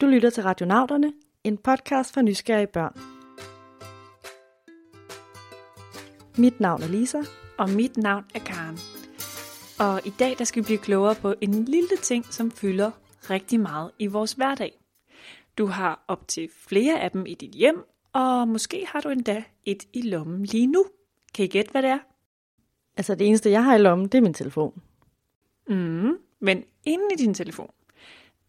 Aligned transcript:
Du 0.00 0.06
lytter 0.06 0.30
til 0.30 0.42
Radionauterne, 0.42 1.12
en 1.44 1.56
podcast 1.56 2.14
for 2.14 2.20
nysgerrige 2.22 2.66
børn. 2.66 3.00
Mit 6.38 6.60
navn 6.60 6.82
er 6.82 6.88
Lisa. 6.88 7.18
Og 7.58 7.70
mit 7.70 7.96
navn 7.96 8.24
er 8.34 8.38
Karen. 8.38 8.78
Og 9.78 10.06
i 10.06 10.12
dag 10.18 10.38
der 10.38 10.44
skal 10.44 10.62
vi 10.62 10.64
blive 10.64 10.78
klogere 10.78 11.14
på 11.14 11.34
en 11.40 11.64
lille 11.64 11.96
ting, 12.02 12.24
som 12.24 12.50
fylder 12.50 12.90
rigtig 13.30 13.60
meget 13.60 13.90
i 13.98 14.06
vores 14.06 14.32
hverdag. 14.32 14.80
Du 15.58 15.66
har 15.66 16.04
op 16.08 16.28
til 16.28 16.48
flere 16.68 17.00
af 17.00 17.10
dem 17.10 17.26
i 17.26 17.34
dit 17.34 17.50
hjem, 17.54 17.84
og 18.12 18.48
måske 18.48 18.86
har 18.86 19.00
du 19.00 19.08
endda 19.08 19.44
et 19.64 19.84
i 19.92 20.02
lommen 20.02 20.44
lige 20.44 20.66
nu. 20.66 20.84
Kan 21.34 21.44
I 21.44 21.48
gætte, 21.48 21.70
hvad 21.70 21.82
det 21.82 21.90
er? 21.90 21.98
Altså 22.96 23.14
det 23.14 23.26
eneste, 23.26 23.50
jeg 23.50 23.64
har 23.64 23.74
i 23.74 23.78
lommen, 23.78 24.08
det 24.08 24.18
er 24.18 24.22
min 24.22 24.34
telefon. 24.34 24.82
Mm, 25.68 26.18
men 26.40 26.64
inde 26.84 27.04
i 27.12 27.16
din 27.16 27.34
telefon, 27.34 27.70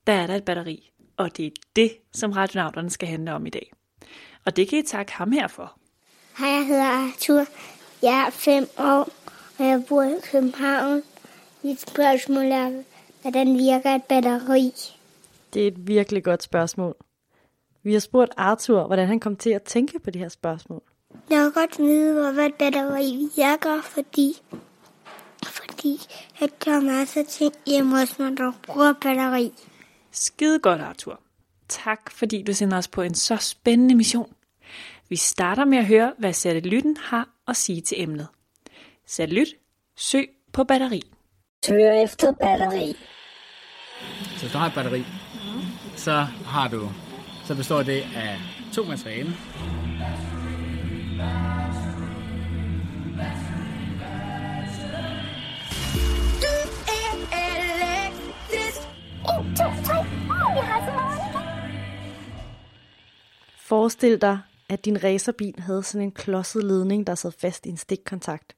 der 0.08 0.14
er 0.14 0.28
der 0.28 0.36
et 0.36 0.46
batteri. 0.46 0.91
Og 1.18 1.38
det 1.38 1.46
er 1.46 1.52
det, 1.76 1.98
som 2.14 2.32
radionauterne 2.32 2.90
skal 2.90 3.08
handle 3.08 3.34
om 3.34 3.46
i 3.46 3.50
dag. 3.50 3.74
Og 4.46 4.56
det 4.56 4.70
kan 4.70 4.80
I 4.80 4.84
takke 4.84 5.12
ham 5.12 5.32
her 5.32 5.48
for. 5.48 5.78
Hej, 6.38 6.50
jeg 6.50 6.68
hedder 6.68 6.84
Arthur. 6.84 7.46
Jeg 8.02 8.26
er 8.28 8.30
fem 8.30 8.68
år, 8.78 9.10
og 9.60 9.66
jeg 9.66 9.84
bor 9.90 10.04
i 10.04 10.16
København. 10.32 11.04
Mit 11.64 11.82
spørgsmål 11.82 12.46
er, 12.46 12.84
hvordan 13.22 13.58
virker 13.58 13.96
et 13.96 14.04
batteri? 14.04 14.74
Det 15.54 15.64
er 15.64 15.68
et 15.68 15.88
virkelig 15.88 16.24
godt 16.24 16.44
spørgsmål. 16.44 16.96
Vi 17.84 17.94
har 17.94 18.00
spurgt 18.00 18.32
Arthur, 18.38 18.88
hvordan 18.88 19.08
han 19.08 19.20
kom 19.20 19.36
til 19.36 19.50
at 19.50 19.64
tænke 19.64 20.00
på 20.00 20.10
det 20.12 20.22
her 20.22 20.30
spørgsmål. 20.30 20.82
Jeg 21.30 21.44
vil 21.44 21.52
godt 21.52 21.80
vide, 21.80 22.34
hvad 22.34 22.46
et 22.46 22.56
batteri 22.56 23.30
virker, 23.36 23.82
fordi, 23.82 24.34
fordi 25.46 26.00
at 26.42 26.66
der 26.66 26.72
er 26.72 26.82
masser 26.82 27.22
af 27.22 27.28
ting 27.28 27.54
hjemme 27.66 28.00
hos 28.00 28.20
mig, 28.20 28.38
der 28.38 28.52
bruger 28.68 28.94
batteri. 28.94 29.54
Skide 30.12 30.60
godt, 30.60 30.82
Arthur. 30.82 31.22
Tak, 31.68 32.12
fordi 32.12 32.44
du 32.44 32.54
sender 32.54 32.78
os 32.78 32.88
på 32.88 33.02
en 33.02 33.16
så 33.16 33.38
spændende 33.38 33.96
mission. 33.96 34.34
Vi 35.10 35.16
starter 35.16 35.66
med 35.66 35.78
at 35.78 35.86
høre, 35.86 36.14
hvad 36.18 36.34
satellitten 36.34 36.98
har 36.98 37.30
at 37.48 37.58
sige 37.58 37.82
til 37.82 38.02
emnet. 38.02 38.28
Satellit, 39.08 39.48
søg 39.96 40.30
på 40.54 40.64
batteri. 40.64 41.02
Søger 41.66 42.04
efter 42.04 42.32
batteri. 42.32 42.96
Så 44.36 44.42
hvis 44.42 44.52
du 44.52 44.58
har 44.58 44.68
et 44.68 44.74
batteri, 44.74 45.06
så 45.96 46.28
har 46.46 46.68
du, 46.68 46.90
så 47.46 47.56
består 47.56 47.84
det 47.84 48.04
af 48.16 48.38
to 48.74 48.84
materialer. 48.84 49.32
Forestil 63.72 64.22
dig, 64.22 64.40
at 64.70 64.86
din 64.86 65.04
racerbil 65.04 65.60
havde 65.60 65.84
sådan 65.84 66.08
en 66.08 66.12
klodset 66.12 66.64
ledning, 66.64 67.08
der 67.08 67.16
sad 67.16 67.32
fast 67.32 67.66
i 67.66 67.70
en 67.70 67.78
stikkontakt. 67.78 68.56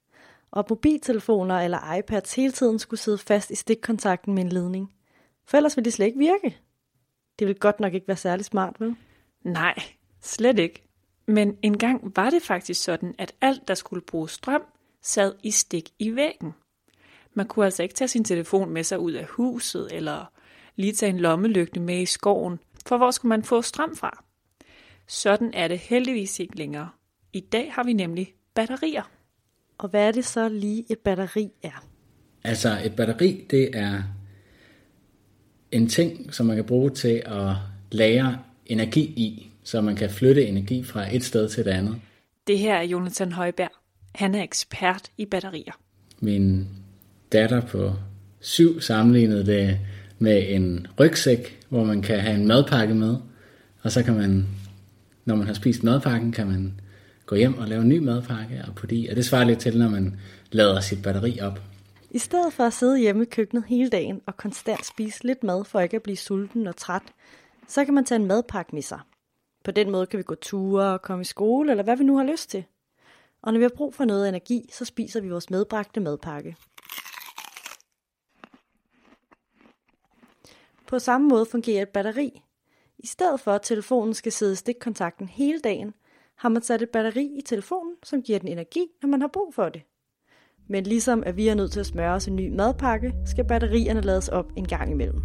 Og 0.52 0.60
at 0.60 0.70
mobiltelefoner 0.70 1.60
eller 1.60 1.96
iPads 1.96 2.36
hele 2.36 2.52
tiden 2.52 2.80
skulle 2.80 3.00
sidde 3.00 3.18
fast 3.18 3.52
i 3.52 3.56
stikkontakten 3.56 4.34
med 4.34 4.44
en 4.44 4.50
ledning. 4.50 4.94
For 5.46 5.58
ellers 5.58 5.78
ville 5.78 5.86
de 5.86 5.92
slet 5.92 6.06
ikke 6.06 6.20
virke. 6.20 6.58
Det 7.40 7.48
ville 7.48 7.60
godt 7.60 7.80
nok 7.80 7.94
ikke 7.94 8.08
være 8.08 8.18
særlig 8.18 8.46
smart, 8.46 8.76
vel? 8.80 8.96
Nej, 9.44 9.76
slet 10.22 10.60
ikke. 10.60 10.84
Men 11.26 11.58
engang 11.62 12.12
var 12.16 12.30
det 12.30 12.42
faktisk 12.42 12.84
sådan, 12.84 13.16
at 13.18 13.34
alt, 13.42 13.68
der 13.68 13.74
skulle 13.74 14.02
bruge 14.02 14.30
strøm, 14.30 14.64
sad 15.02 15.34
i 15.44 15.52
stik 15.52 15.90
i 16.00 16.16
væggen. 16.16 16.54
Man 17.34 17.48
kunne 17.48 17.66
altså 17.66 17.84
ikke 17.84 17.96
tage 17.96 18.08
sin 18.08 18.24
telefon 18.24 18.70
med 18.70 18.84
sig 18.84 19.00
ud 19.00 19.12
af 19.12 19.26
huset, 19.26 19.88
eller 19.92 20.26
lige 20.76 20.94
tage 20.94 21.10
en 21.10 21.20
lommelygte 21.20 21.80
med 21.80 22.02
i 22.02 22.06
skoven, 22.06 22.60
for 22.86 22.98
hvor 22.98 23.12
skulle 23.12 23.30
man 23.30 23.44
få 23.44 23.62
strøm 23.62 23.96
fra? 23.96 24.24
Sådan 25.08 25.52
er 25.54 25.68
det 25.68 25.80
heldigvis 25.80 26.40
ikke 26.40 26.58
længere. 26.58 26.90
I 27.34 27.40
dag 27.40 27.72
har 27.74 27.84
vi 27.84 27.94
nemlig 27.94 28.34
batterier. 28.54 29.12
Og 29.78 29.90
hvad 29.90 30.08
er 30.08 30.12
det 30.12 30.26
så 30.26 30.50
lige 30.50 30.86
et 30.90 31.00
batteri 31.00 31.52
er? 31.64 31.88
Altså 32.44 32.80
et 32.86 32.96
batteri, 32.96 33.46
det 33.50 33.70
er 33.74 34.04
en 35.72 35.88
ting, 35.88 36.34
som 36.34 36.46
man 36.46 36.56
kan 36.56 36.66
bruge 36.66 36.90
til 36.90 37.22
at 37.26 37.56
lagre 37.92 38.40
energi 38.66 39.02
i, 39.02 39.52
så 39.64 39.82
man 39.82 39.96
kan 39.96 40.10
flytte 40.10 40.46
energi 40.46 40.84
fra 40.84 41.16
et 41.16 41.24
sted 41.24 41.50
til 41.50 41.62
et 41.62 41.68
andet. 41.68 42.02
Det 42.48 42.60
her 42.60 42.76
er 42.76 42.84
Jonathan 42.84 43.32
Højberg. 43.32 43.72
Han 44.16 44.36
er 44.36 44.44
ekspert 44.44 45.12
i 45.18 45.26
batterier. 45.26 45.74
Min 46.20 46.68
datter 47.32 47.62
på 47.62 47.94
syv 48.40 48.82
sammenlignede 48.82 49.46
det 49.46 49.80
med 50.20 50.46
en 50.50 50.88
rygsæk, 51.00 51.60
hvor 51.70 51.84
man 51.84 52.02
kan 52.02 52.20
have 52.20 52.36
en 52.36 52.48
madpakke 52.48 52.96
med, 52.96 53.16
og 53.82 53.92
så 53.92 54.04
kan 54.04 54.14
man, 54.14 54.48
når 55.26 55.36
man 55.36 55.48
har 55.48 55.54
spist 55.54 55.84
madpakken, 55.84 56.32
kan 56.32 56.48
man 56.48 56.80
gå 57.26 57.36
hjem 57.36 57.58
og 57.58 57.68
lave 57.68 57.82
en 57.82 57.90
ny 57.90 57.98
madpakke 57.98 58.64
og 58.68 58.76
putte 58.76 58.96
i. 58.96 59.08
Og 59.08 59.16
det 59.16 59.26
svarer 59.26 59.44
lidt 59.44 59.60
til, 59.60 59.78
når 59.80 59.90
man 59.90 60.20
lader 60.52 60.80
sit 60.80 61.04
batteri 61.04 61.40
op. 61.40 61.60
I 62.12 62.18
stedet 62.18 62.54
for 62.54 62.64
at 62.64 62.74
sidde 62.74 62.98
hjemme 62.98 63.24
i 63.24 63.26
køkkenet 63.26 63.64
hele 63.68 63.90
dagen 63.90 64.22
og 64.26 64.38
konstant 64.38 64.86
spise 64.86 65.24
lidt 65.24 65.44
mad 65.44 65.64
for 65.64 65.80
ikke 65.80 65.96
at 65.96 66.04
blive 66.04 66.18
sulten 66.18 66.68
og 66.68 66.76
træt, 66.76 67.04
så 67.68 67.86
kan 67.86 67.94
man 67.94 68.06
tage 68.06 68.20
en 68.22 68.28
madpakke 68.28 68.76
med 68.76 68.82
sig. 68.82 69.00
På 69.64 69.72
den 69.72 69.92
måde 69.92 70.06
kan 70.06 70.18
vi 70.18 70.24
gå 70.24 70.36
ture 70.36 70.94
og 70.94 71.02
komme 71.02 71.22
i 71.22 71.26
skole, 71.26 71.72
eller 71.72 71.84
hvad 71.84 71.98
vi 71.98 72.04
nu 72.04 72.18
har 72.18 72.24
lyst 72.24 72.50
til. 72.50 72.64
Og 73.42 73.54
når 73.54 73.60
vi 73.60 73.64
har 73.64 73.72
brug 73.78 73.96
for 73.96 74.06
noget 74.06 74.30
energi, 74.30 74.70
så 74.74 74.86
spiser 74.86 75.22
vi 75.22 75.30
vores 75.30 75.50
medbragte 75.50 76.00
madpakke. 76.00 76.56
På 80.88 81.00
samme 81.00 81.28
måde 81.28 81.46
fungerer 81.46 81.82
et 81.82 81.90
batteri. 81.90 82.42
I 83.04 83.08
stedet 83.08 83.40
for 83.40 83.52
at 83.52 83.62
telefonen 83.62 84.14
skal 84.14 84.32
sidde 84.32 84.54
i 84.54 84.56
stikkontakten 84.56 85.28
hele 85.28 85.60
dagen, 85.60 85.94
har 86.36 86.50
man 86.50 86.62
sat 86.62 86.82
et 86.82 86.90
batteri 86.90 87.32
i 87.38 87.42
telefonen, 87.42 87.96
som 88.04 88.22
giver 88.22 88.40
den 88.40 88.48
energi, 88.48 88.88
når 89.02 89.10
man 89.10 89.22
har 89.22 89.28
brug 89.28 89.54
for 89.54 89.70
det. 89.70 89.82
Men 90.68 90.84
ligesom 90.84 91.24
at 91.26 91.38
vi 91.38 91.48
er 91.48 91.56
nødt 91.56 91.72
til 91.72 91.80
at 91.80 91.86
smøre 91.86 92.14
os 92.14 92.28
en 92.28 92.36
ny 92.36 92.50
madpakke, 92.56 93.14
skal 93.26 93.46
batterierne 93.46 94.02
lades 94.02 94.30
op 94.30 94.52
en 94.58 94.68
gang 94.68 94.92
imellem. 94.92 95.22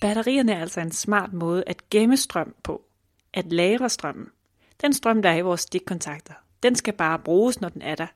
Batterierne 0.00 0.52
er 0.52 0.60
altså 0.60 0.80
en 0.80 0.92
smart 0.92 1.32
måde 1.32 1.64
at 1.66 1.90
gemme 1.90 2.16
strøm 2.16 2.54
på. 2.62 2.82
At 3.34 3.52
lagre 3.52 3.88
strømmen. 3.88 4.26
Den 4.80 4.92
strøm, 4.92 5.22
der 5.22 5.30
er 5.30 5.36
i 5.36 5.40
vores 5.40 5.60
stikkontakter, 5.60 6.34
den 6.62 6.74
skal 6.74 6.92
bare 6.92 7.18
bruges, 7.18 7.60
når 7.60 7.68
den 7.68 7.82
er 7.82 7.94
der. 7.94 8.06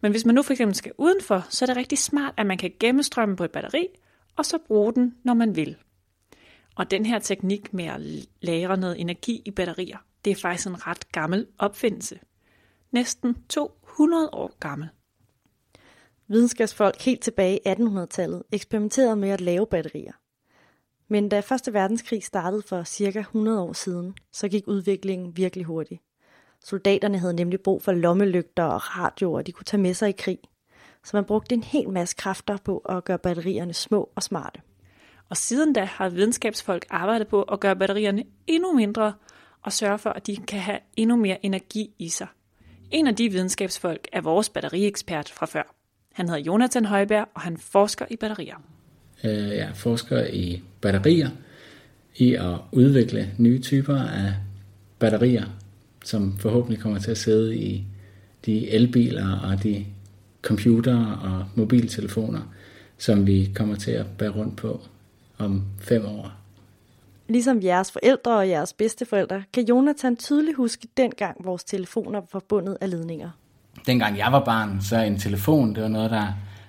Men 0.00 0.10
hvis 0.10 0.24
man 0.24 0.34
nu 0.34 0.42
for 0.42 0.52
eksempel 0.52 0.74
skal 0.74 0.92
udenfor, 0.98 1.46
så 1.50 1.64
er 1.64 1.66
det 1.66 1.76
rigtig 1.76 1.98
smart, 1.98 2.34
at 2.36 2.46
man 2.46 2.58
kan 2.58 2.72
gemme 2.80 3.02
strømmen 3.02 3.36
på 3.36 3.44
et 3.44 3.52
batteri, 3.52 3.88
og 4.36 4.46
så 4.46 4.58
bruge 4.66 4.92
den, 4.94 5.14
når 5.24 5.34
man 5.34 5.56
vil. 5.56 5.76
Og 6.76 6.90
den 6.90 7.06
her 7.06 7.18
teknik 7.18 7.74
med 7.74 7.84
at 7.84 8.00
lagre 8.40 8.76
noget 8.76 9.00
energi 9.00 9.42
i 9.44 9.50
batterier, 9.50 9.98
det 10.24 10.30
er 10.30 10.36
faktisk 10.36 10.68
en 10.68 10.86
ret 10.86 11.12
gammel 11.12 11.46
opfindelse. 11.58 12.18
Næsten 12.90 13.36
200 13.48 14.30
år 14.32 14.56
gammel. 14.60 14.88
Videnskabsfolk 16.28 17.02
helt 17.02 17.22
tilbage 17.22 17.58
i 17.58 17.68
1800-tallet 17.68 18.42
eksperimenterede 18.52 19.16
med 19.16 19.28
at 19.28 19.40
lave 19.40 19.66
batterier. 19.66 20.12
Men 21.08 21.28
da 21.28 21.38
1. 21.38 21.44
verdenskrig 21.74 22.24
startede 22.24 22.62
for 22.62 22.84
cirka 22.84 23.18
100 23.18 23.60
år 23.60 23.72
siden, 23.72 24.14
så 24.32 24.48
gik 24.48 24.68
udviklingen 24.68 25.36
virkelig 25.36 25.64
hurtigt. 25.64 26.02
Soldaterne 26.64 27.18
havde 27.18 27.34
nemlig 27.34 27.60
brug 27.60 27.82
for 27.82 27.92
lommelygter 27.92 28.64
og 28.64 28.98
radioer, 28.98 29.42
de 29.42 29.52
kunne 29.52 29.64
tage 29.64 29.82
med 29.82 29.94
sig 29.94 30.08
i 30.08 30.12
krig. 30.12 30.38
Så 31.04 31.16
man 31.16 31.24
brugte 31.24 31.54
en 31.54 31.62
hel 31.62 31.90
masse 31.90 32.16
kræfter 32.16 32.56
på 32.64 32.78
at 32.78 33.04
gøre 33.04 33.18
batterierne 33.18 33.74
små 33.74 34.10
og 34.14 34.22
smarte. 34.22 34.60
Og 35.28 35.36
siden 35.36 35.72
da 35.72 35.84
har 35.84 36.08
videnskabsfolk 36.08 36.86
arbejdet 36.90 37.26
på 37.26 37.42
at 37.42 37.60
gøre 37.60 37.76
batterierne 37.76 38.24
endnu 38.46 38.72
mindre 38.72 39.12
og 39.62 39.72
sørge 39.72 39.98
for, 39.98 40.10
at 40.10 40.26
de 40.26 40.36
kan 40.36 40.60
have 40.60 40.78
endnu 40.96 41.16
mere 41.16 41.46
energi 41.46 41.90
i 41.98 42.08
sig. 42.08 42.26
En 42.90 43.06
af 43.06 43.16
de 43.16 43.28
videnskabsfolk 43.28 44.08
er 44.12 44.20
vores 44.20 44.48
batteriekspert 44.48 45.28
fra 45.28 45.46
før. 45.46 45.74
Han 46.12 46.28
hedder 46.28 46.40
Jonathan 46.42 46.84
Højberg, 46.84 47.28
og 47.34 47.40
han 47.40 47.56
forsker 47.56 48.06
i 48.10 48.16
batterier. 48.16 48.56
Øh, 49.24 49.48
Jeg 49.48 49.70
forsker 49.74 50.26
i 50.26 50.62
batterier, 50.80 51.30
i 52.16 52.34
at 52.34 52.56
udvikle 52.72 53.34
nye 53.38 53.60
typer 53.60 53.96
af 53.96 54.34
batterier, 54.98 55.44
som 56.04 56.38
forhåbentlig 56.38 56.80
kommer 56.80 56.98
til 56.98 57.10
at 57.10 57.18
sidde 57.18 57.56
i 57.56 57.84
de 58.46 58.70
elbiler 58.70 59.38
og 59.38 59.62
de 59.62 59.86
computere 60.42 61.18
og 61.22 61.44
mobiltelefoner, 61.54 62.40
som 62.98 63.26
vi 63.26 63.50
kommer 63.54 63.74
til 63.74 63.90
at 63.90 64.06
bære 64.18 64.30
rundt 64.30 64.56
på 64.56 64.80
om 65.38 65.62
fem 65.80 66.06
år. 66.06 66.32
Ligesom 67.28 67.62
jeres 67.62 67.92
forældre 67.92 68.36
og 68.36 68.48
jeres 68.48 68.72
bedsteforældre, 68.72 69.42
kan 69.52 69.64
Jonathan 69.68 70.16
tydeligt 70.16 70.56
huske 70.56 70.88
dengang 70.96 71.44
vores 71.44 71.64
telefoner 71.64 72.20
var 72.20 72.26
forbundet 72.30 72.78
af 72.80 72.90
ledninger. 72.90 73.30
Dengang 73.86 74.18
jeg 74.18 74.32
var 74.32 74.44
barn, 74.44 74.80
så 74.80 74.96
en 74.96 75.18
telefon, 75.18 75.74
det 75.74 75.82
var 75.82 75.88
noget, 75.88 76.10
der 76.10 76.26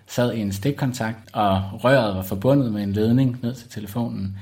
sad 0.07 0.33
i 0.33 0.39
en 0.39 0.51
stikkontakt, 0.51 1.17
og 1.33 1.63
røret 1.83 2.15
var 2.15 2.23
forbundet 2.23 2.73
med 2.73 2.83
en 2.83 2.93
ledning 2.93 3.39
ned 3.41 3.55
til 3.55 3.69
telefonen. 3.69 4.37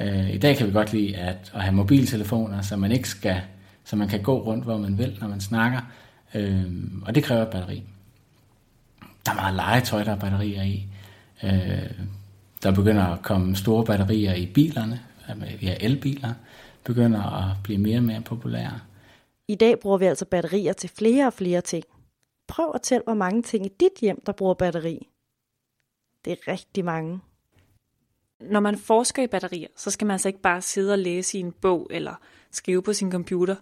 Øh, 0.00 0.30
I 0.30 0.38
dag 0.38 0.56
kan 0.56 0.66
vi 0.66 0.72
godt 0.72 0.92
lide 0.92 1.16
at, 1.16 1.52
at 1.54 1.62
have 1.62 1.74
mobiltelefoner, 1.74 2.62
så 2.62 2.76
man 2.76 2.92
ikke 2.92 3.08
skal, 3.08 3.40
så 3.84 3.96
man 3.96 4.08
kan 4.08 4.22
gå 4.22 4.42
rundt, 4.42 4.64
hvor 4.64 4.78
man 4.78 4.98
vil, 4.98 5.18
når 5.20 5.28
man 5.28 5.40
snakker. 5.40 5.80
Øh, 6.34 6.64
og 7.06 7.14
det 7.14 7.24
kræver 7.24 7.44
batteri. 7.44 7.82
Der 9.26 9.32
er 9.32 9.36
meget 9.36 9.54
legetøj, 9.54 10.04
der 10.04 10.12
er 10.12 10.18
batterier 10.18 10.62
i. 10.62 10.86
Øh, 12.66 12.70
der 12.70 12.82
begynder 12.82 13.04
at 13.04 13.22
komme 13.22 13.56
store 13.56 13.84
batterier 13.84 14.34
i 14.34 14.46
bilerne. 14.46 15.00
at 15.28 15.36
de 15.36 15.66
her 15.66 15.76
elbiler 15.80 16.34
begynder 16.84 17.22
at 17.22 17.56
blive 17.64 17.78
mere 17.78 17.98
og 17.98 18.04
mere 18.04 18.20
populære. 18.20 18.80
I 19.48 19.54
dag 19.54 19.80
bruger 19.80 19.98
vi 19.98 20.04
altså 20.04 20.24
batterier 20.24 20.72
til 20.72 20.90
flere 20.90 21.26
og 21.26 21.32
flere 21.32 21.60
ting. 21.60 21.84
Prøv 22.48 22.72
at 22.74 22.82
tælle, 22.82 23.02
hvor 23.04 23.14
mange 23.14 23.42
ting 23.42 23.66
i 23.66 23.70
dit 23.80 24.00
hjem, 24.00 24.22
der 24.26 24.32
bruger 24.32 24.54
batteri. 24.54 25.08
Det 26.24 26.32
er 26.32 26.52
rigtig 26.52 26.84
mange. 26.84 27.20
Når 28.40 28.60
man 28.60 28.78
forsker 28.78 29.22
i 29.22 29.26
batterier, 29.26 29.68
så 29.76 29.90
skal 29.90 30.06
man 30.06 30.12
altså 30.12 30.28
ikke 30.28 30.40
bare 30.40 30.62
sidde 30.62 30.92
og 30.92 30.98
læse 30.98 31.38
i 31.38 31.40
en 31.40 31.52
bog 31.52 31.86
eller 31.90 32.14
skrive 32.50 32.82
på 32.82 32.92
sin 32.92 33.12
computer. 33.12 33.56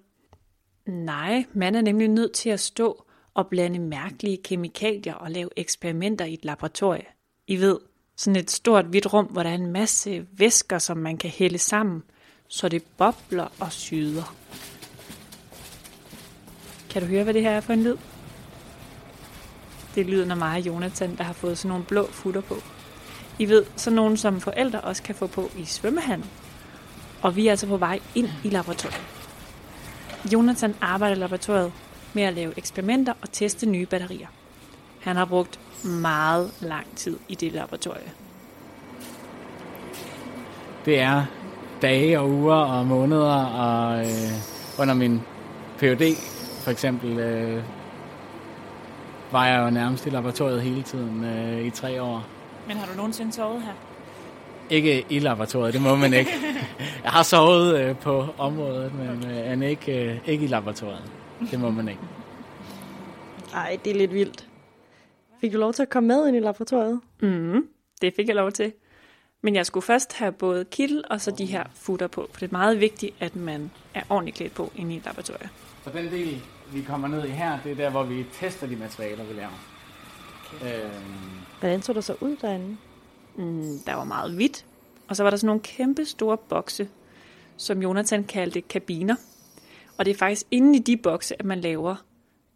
Nej, 0.86 1.44
man 1.52 1.74
er 1.74 1.80
nemlig 1.80 2.08
nødt 2.08 2.32
til 2.32 2.50
at 2.50 2.60
stå 2.60 3.04
og 3.34 3.46
blande 3.46 3.78
mærkelige 3.78 4.36
kemikalier 4.44 5.14
og 5.14 5.30
lave 5.30 5.48
eksperimenter 5.56 6.24
i 6.24 6.34
et 6.34 6.44
laboratorie. 6.44 7.06
I 7.46 7.56
ved, 7.56 7.78
sådan 8.16 8.36
et 8.36 8.50
stort 8.50 8.84
hvidt 8.84 9.12
rum, 9.12 9.24
hvor 9.24 9.42
der 9.42 9.50
er 9.50 9.54
en 9.54 9.72
masse 9.72 10.26
væsker, 10.32 10.78
som 10.78 10.96
man 10.96 11.16
kan 11.16 11.30
hælde 11.30 11.58
sammen, 11.58 12.02
så 12.48 12.68
det 12.68 12.82
bobler 12.82 13.48
og 13.60 13.72
syder. 13.72 14.34
Kan 16.90 17.02
du 17.02 17.08
høre, 17.08 17.24
hvad 17.24 17.34
det 17.34 17.42
her 17.42 17.50
er 17.50 17.60
for 17.60 17.72
en 17.72 17.82
lyd? 17.82 17.96
Det 19.94 20.06
lyder, 20.06 20.26
når 20.26 20.34
mig 20.34 20.58
og 20.58 20.66
Jonathan, 20.66 21.16
der 21.16 21.24
har 21.24 21.32
fået 21.32 21.58
sådan 21.58 21.68
nogle 21.68 21.84
blå 21.84 22.06
futter 22.06 22.40
på. 22.40 22.56
I 23.38 23.48
ved, 23.48 23.64
sådan 23.76 23.96
nogle 23.96 24.16
som 24.16 24.40
forældre 24.40 24.80
også 24.80 25.02
kan 25.02 25.14
få 25.14 25.26
på 25.26 25.50
i 25.58 25.64
svømmehallen. 25.64 26.30
Og 27.22 27.36
vi 27.36 27.46
er 27.46 27.50
altså 27.50 27.66
på 27.66 27.76
vej 27.76 28.00
ind 28.14 28.28
i 28.44 28.48
laboratoriet. 28.48 29.00
Jonathan 30.32 30.74
arbejder 30.80 31.16
i 31.16 31.18
laboratoriet 31.18 31.72
med 32.12 32.22
at 32.22 32.34
lave 32.34 32.58
eksperimenter 32.58 33.12
og 33.22 33.32
teste 33.32 33.66
nye 33.66 33.86
batterier. 33.86 34.28
Han 35.04 35.16
har 35.16 35.24
brugt 35.24 35.60
meget 35.84 36.50
lang 36.60 36.86
tid 36.96 37.18
i 37.28 37.34
det 37.34 37.52
laboratorie. 37.52 38.10
Det 40.84 41.00
er 41.00 41.24
dage 41.82 42.20
og 42.20 42.30
uger 42.30 42.54
og 42.54 42.86
måneder, 42.86 43.44
og 43.44 44.00
øh, 44.00 44.32
under 44.78 44.94
min 44.94 45.20
PhD 45.78 46.16
for 46.64 46.70
eksempel 46.70 47.18
øh, 47.18 47.62
var 49.32 49.46
jeg 49.46 49.64
jo 49.64 49.70
nærmest 49.70 50.06
i 50.06 50.10
laboratoriet 50.10 50.62
hele 50.62 50.82
tiden 50.82 51.24
øh, 51.24 51.66
i 51.66 51.70
tre 51.70 52.02
år. 52.02 52.26
Men 52.68 52.76
har 52.76 52.86
du 52.86 52.96
nogensinde 52.96 53.32
sovet 53.32 53.62
her? 53.62 53.72
Ikke 54.70 55.06
i 55.08 55.18
laboratoriet, 55.18 55.74
det 55.74 55.82
må 55.82 55.96
man 55.96 56.12
ikke. 56.14 56.30
Jeg 57.04 57.12
har 57.12 57.22
sovet 57.22 57.80
øh, 57.80 57.96
på 57.96 58.26
området, 58.38 58.92
men 58.94 59.62
øh, 59.62 59.70
ikke, 59.70 60.04
øh, 60.04 60.18
ikke 60.26 60.44
i 60.44 60.48
laboratoriet. 60.48 61.02
Det 61.50 61.60
må 61.60 61.70
man 61.70 61.88
ikke. 61.88 62.00
Ej, 63.54 63.78
det 63.84 63.90
er 63.90 63.96
lidt 63.96 64.14
vildt. 64.14 64.48
Fik 65.44 65.52
du 65.52 65.58
lov 65.58 65.72
til 65.72 65.82
at 65.82 65.88
komme 65.88 66.06
med 66.06 66.28
ind 66.28 66.36
i 66.36 66.40
laboratoriet? 66.40 67.00
Mm, 67.22 67.68
det 68.00 68.14
fik 68.16 68.28
jeg 68.28 68.36
lov 68.36 68.52
til. 68.52 68.72
Men 69.42 69.54
jeg 69.54 69.66
skulle 69.66 69.84
først 69.84 70.12
have 70.12 70.32
både 70.32 70.64
kittel 70.64 71.04
og 71.10 71.20
så 71.20 71.30
de 71.30 71.44
her 71.44 71.64
futter 71.74 72.06
på, 72.06 72.28
for 72.32 72.40
det 72.40 72.48
er 72.48 72.52
meget 72.52 72.80
vigtigt, 72.80 73.14
at 73.20 73.36
man 73.36 73.70
er 73.94 74.02
ordentligt 74.10 74.36
klædt 74.36 74.54
på 74.54 74.72
inde 74.76 74.94
i 74.94 74.96
et 74.96 75.04
laboratorium. 75.04 75.48
Så 75.84 75.90
den 75.90 76.10
del, 76.10 76.42
vi 76.72 76.82
kommer 76.82 77.08
ned 77.08 77.24
i 77.24 77.28
her, 77.28 77.58
det 77.64 77.72
er 77.72 77.76
der, 77.76 77.90
hvor 77.90 78.02
vi 78.02 78.26
tester 78.32 78.66
de 78.66 78.76
materialer, 78.76 79.24
vi 79.24 79.34
laver. 79.34 79.68
Okay. 80.54 80.84
Øhm, 80.84 80.90
Hvordan 81.60 81.82
så 81.82 81.92
det 81.92 82.04
så 82.04 82.16
ud 82.20 82.36
derinde? 82.36 82.76
Mm, 83.36 83.78
der 83.86 83.94
var 83.94 84.04
meget 84.04 84.34
hvidt, 84.34 84.66
og 85.08 85.16
så 85.16 85.22
var 85.22 85.30
der 85.30 85.36
sådan 85.36 85.46
nogle 85.46 85.62
kæmpe 85.62 86.04
store 86.04 86.36
bokse, 86.36 86.88
som 87.56 87.82
Jonathan 87.82 88.24
kaldte 88.24 88.60
kabiner. 88.60 89.16
Og 89.98 90.04
det 90.04 90.10
er 90.10 90.18
faktisk 90.18 90.46
inde 90.50 90.78
i 90.78 90.82
de 90.82 90.96
bokse, 90.96 91.34
at 91.38 91.44
man 91.44 91.60
laver 91.60 91.96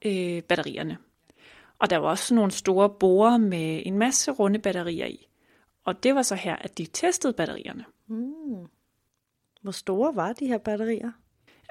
øh, 0.05 0.43
batterierne. 0.43 0.97
Og 1.81 1.91
der 1.91 1.97
var 1.97 2.09
også 2.09 2.35
nogle 2.35 2.51
store 2.51 2.91
borer 2.91 3.39
med 3.39 3.83
en 3.87 3.99
masse 3.99 4.31
runde 4.31 4.59
batterier 4.59 5.07
i. 5.07 5.29
Og 5.85 6.03
det 6.03 6.15
var 6.15 6.23
så 6.23 6.35
her, 6.35 6.57
at 6.57 6.79
de 6.79 6.87
testede 6.87 7.33
batterierne. 7.33 7.85
Hvor 9.63 9.73
store 9.73 10.17
var 10.17 10.33
de 10.33 10.47
her 10.47 10.59
batterier? 10.59 11.11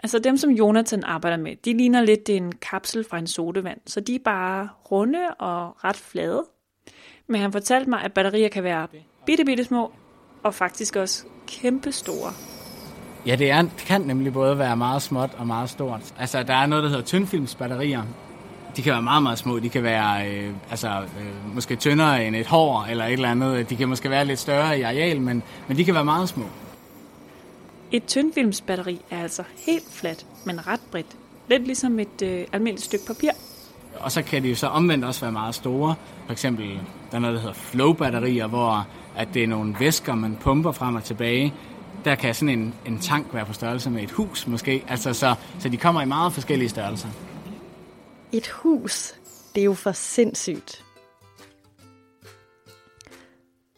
Altså 0.04 0.20
dem, 0.20 0.38
som 0.38 0.50
Jonathan 0.50 1.04
arbejder 1.04 1.38
med, 1.38 1.56
de 1.56 1.78
ligner 1.78 2.02
lidt 2.02 2.30
en 2.30 2.52
kapsel 2.52 3.04
fra 3.10 3.18
en 3.18 3.28
sodavand, 3.28 3.80
så 3.86 4.00
de 4.00 4.16
er 4.16 4.20
bare 4.26 4.70
runde 4.92 5.34
og 5.40 5.84
ret 5.84 5.96
flade. 5.96 6.46
Men 7.28 7.42
han 7.42 7.52
fortalte 7.52 7.90
mig, 7.90 8.02
at 8.02 8.14
batterier 8.14 8.50
kan 8.50 8.64
være 8.64 8.88
bitte, 9.26 9.46
bitte 9.46 9.64
små, 9.64 9.92
og 10.44 10.54
faktisk 10.54 10.96
også 10.96 11.26
kæmpe 11.48 11.92
store. 11.92 12.32
Ja, 13.26 13.36
det, 13.36 13.52
er, 13.52 13.62
det 13.62 13.84
kan 13.88 14.02
nemlig 14.02 14.34
både 14.34 14.58
være 14.60 14.78
meget 14.78 15.02
småt 15.02 15.30
og 15.38 15.48
meget 15.48 15.70
stort. 15.70 16.14
Altså, 16.20 16.44
der 16.44 16.54
er 16.54 16.66
noget, 16.66 16.84
der 16.84 16.90
hedder 16.90 17.04
tyndfilmsbatterier. 17.04 18.04
De 18.78 18.82
kan 18.82 18.94
være 18.94 19.02
meget, 19.02 19.24
meget 19.24 19.40
små. 19.40 19.60
De 19.60 19.70
kan 19.70 19.84
være 19.84 20.30
øh, 20.30 20.54
altså, 20.70 20.88
øh, 20.90 21.56
måske 21.56 21.76
tyndere 21.76 22.26
end 22.26 22.36
et 22.36 22.48
hår 22.48 22.86
eller 22.90 23.06
et 23.06 23.14
eller 23.14 23.32
andet. 23.32 23.70
De 23.70 23.76
kan 23.76 23.90
måske 23.90 24.10
være 24.10 24.26
lidt 24.26 24.40
større 24.40 24.80
i 24.80 24.82
areal, 24.82 25.22
men, 25.22 25.44
men 25.68 25.78
de 25.78 25.86
kan 25.86 25.94
være 25.94 26.06
meget 26.06 26.30
små. 26.30 26.46
Et 27.92 28.06
tyndfilmsbatteri 28.06 29.02
er 29.10 29.22
altså 29.22 29.44
helt 29.66 29.92
fladt, 29.92 30.26
men 30.46 30.68
ret 30.68 30.80
bredt. 30.92 31.08
Lidt 31.50 31.66
ligesom 31.66 32.00
et 32.00 32.22
øh, 32.24 32.46
almindeligt 32.54 32.86
stykke 32.86 33.06
papir. 33.08 33.30
Og 34.00 34.12
så 34.12 34.22
kan 34.22 34.44
de 34.44 34.50
jo 34.50 34.56
så 34.56 34.68
omvendt 34.68 35.06
også 35.06 35.22
være 35.22 35.32
meget 35.32 35.56
store. 35.56 35.96
For 36.26 36.32
eksempel, 36.32 36.80
der 37.12 37.18
er 37.18 37.20
noget, 37.20 37.36
der 37.36 37.42
hedder 37.42 37.56
flow-batterier, 37.56 38.48
hvor 38.48 38.88
at 39.16 39.28
det 39.34 39.44
er 39.44 39.48
nogle 39.48 39.76
væsker, 39.80 40.16
man 40.16 40.38
pumper 40.42 40.72
frem 40.72 40.96
og 40.96 41.04
tilbage. 41.04 41.54
Der 42.06 42.16
kan 42.16 42.36
sådan 42.36 42.60
en, 42.60 42.74
en 42.86 43.00
tank 43.00 43.34
være 43.34 43.46
på 43.46 43.54
størrelse 43.54 43.90
med 43.90 44.04
et 44.04 44.12
hus 44.12 44.48
måske. 44.48 44.84
Altså, 44.88 45.14
så, 45.14 45.36
så 45.60 45.70
de 45.70 45.78
kommer 45.78 46.02
i 46.02 46.06
meget 46.06 46.34
forskellige 46.34 46.70
størrelser. 46.70 47.10
Et 48.32 48.48
hus. 48.48 49.16
Det 49.56 49.62
er 49.62 49.66
jo 49.66 49.74
for 49.74 49.92
sindssygt. 49.92 50.84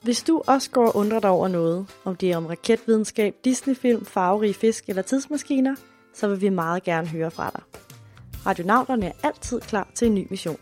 Hvis 0.01 0.23
du 0.23 0.41
også 0.47 0.69
går 0.71 0.87
og 0.87 0.95
undrer 0.95 1.19
dig 1.19 1.29
over 1.29 1.47
noget, 1.47 1.87
om 2.05 2.15
det 2.15 2.31
er 2.31 2.37
om 2.37 2.45
raketvidenskab, 2.45 3.35
Disneyfilm, 3.45 4.05
farverige 4.05 4.53
fisk 4.53 4.89
eller 4.89 5.01
tidsmaskiner, 5.01 5.75
så 6.13 6.27
vil 6.27 6.41
vi 6.41 6.49
meget 6.49 6.83
gerne 6.83 7.07
høre 7.07 7.31
fra 7.31 7.51
dig. 7.55 7.63
Radionauterne 8.45 9.05
er 9.05 9.11
altid 9.23 9.61
klar 9.61 9.87
til 9.95 10.07
en 10.07 10.15
ny 10.15 10.27
mission. 10.29 10.57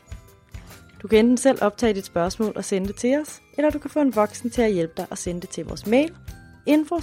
Du 1.02 1.08
kan 1.08 1.20
enten 1.20 1.38
selv 1.38 1.58
optage 1.62 1.94
dit 1.94 2.06
spørgsmål 2.06 2.54
og 2.56 2.66
sende 2.66 2.88
det 2.88 2.96
til 2.96 3.20
os, 3.22 3.42
eller 3.58 3.70
du 3.70 3.80
kan 3.80 3.90
få 3.90 4.00
en 4.00 4.16
voksen 4.16 4.50
til 4.50 4.62
at 4.62 4.74
hjælpe 4.74 4.94
dig 4.98 5.08
og 5.10 5.18
sende 5.18 5.42
det 5.42 5.50
til 5.50 5.66
vores 5.66 5.88
mail 5.88 6.16
info 6.68 7.00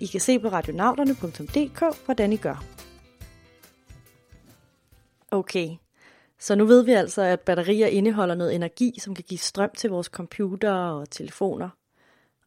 I 0.00 0.06
kan 0.06 0.20
se 0.20 0.38
på 0.38 0.48
radionauterne.dk, 0.48 2.04
hvordan 2.04 2.32
I 2.32 2.36
gør. 2.36 2.64
Okay, 5.34 5.68
så 6.38 6.54
nu 6.54 6.64
ved 6.64 6.84
vi 6.84 6.92
altså, 6.92 7.22
at 7.22 7.40
batterier 7.40 7.86
indeholder 7.86 8.34
noget 8.34 8.54
energi, 8.54 8.98
som 9.00 9.14
kan 9.14 9.24
give 9.28 9.38
strøm 9.38 9.70
til 9.76 9.90
vores 9.90 10.06
computere 10.06 10.92
og 10.92 11.10
telefoner. 11.10 11.68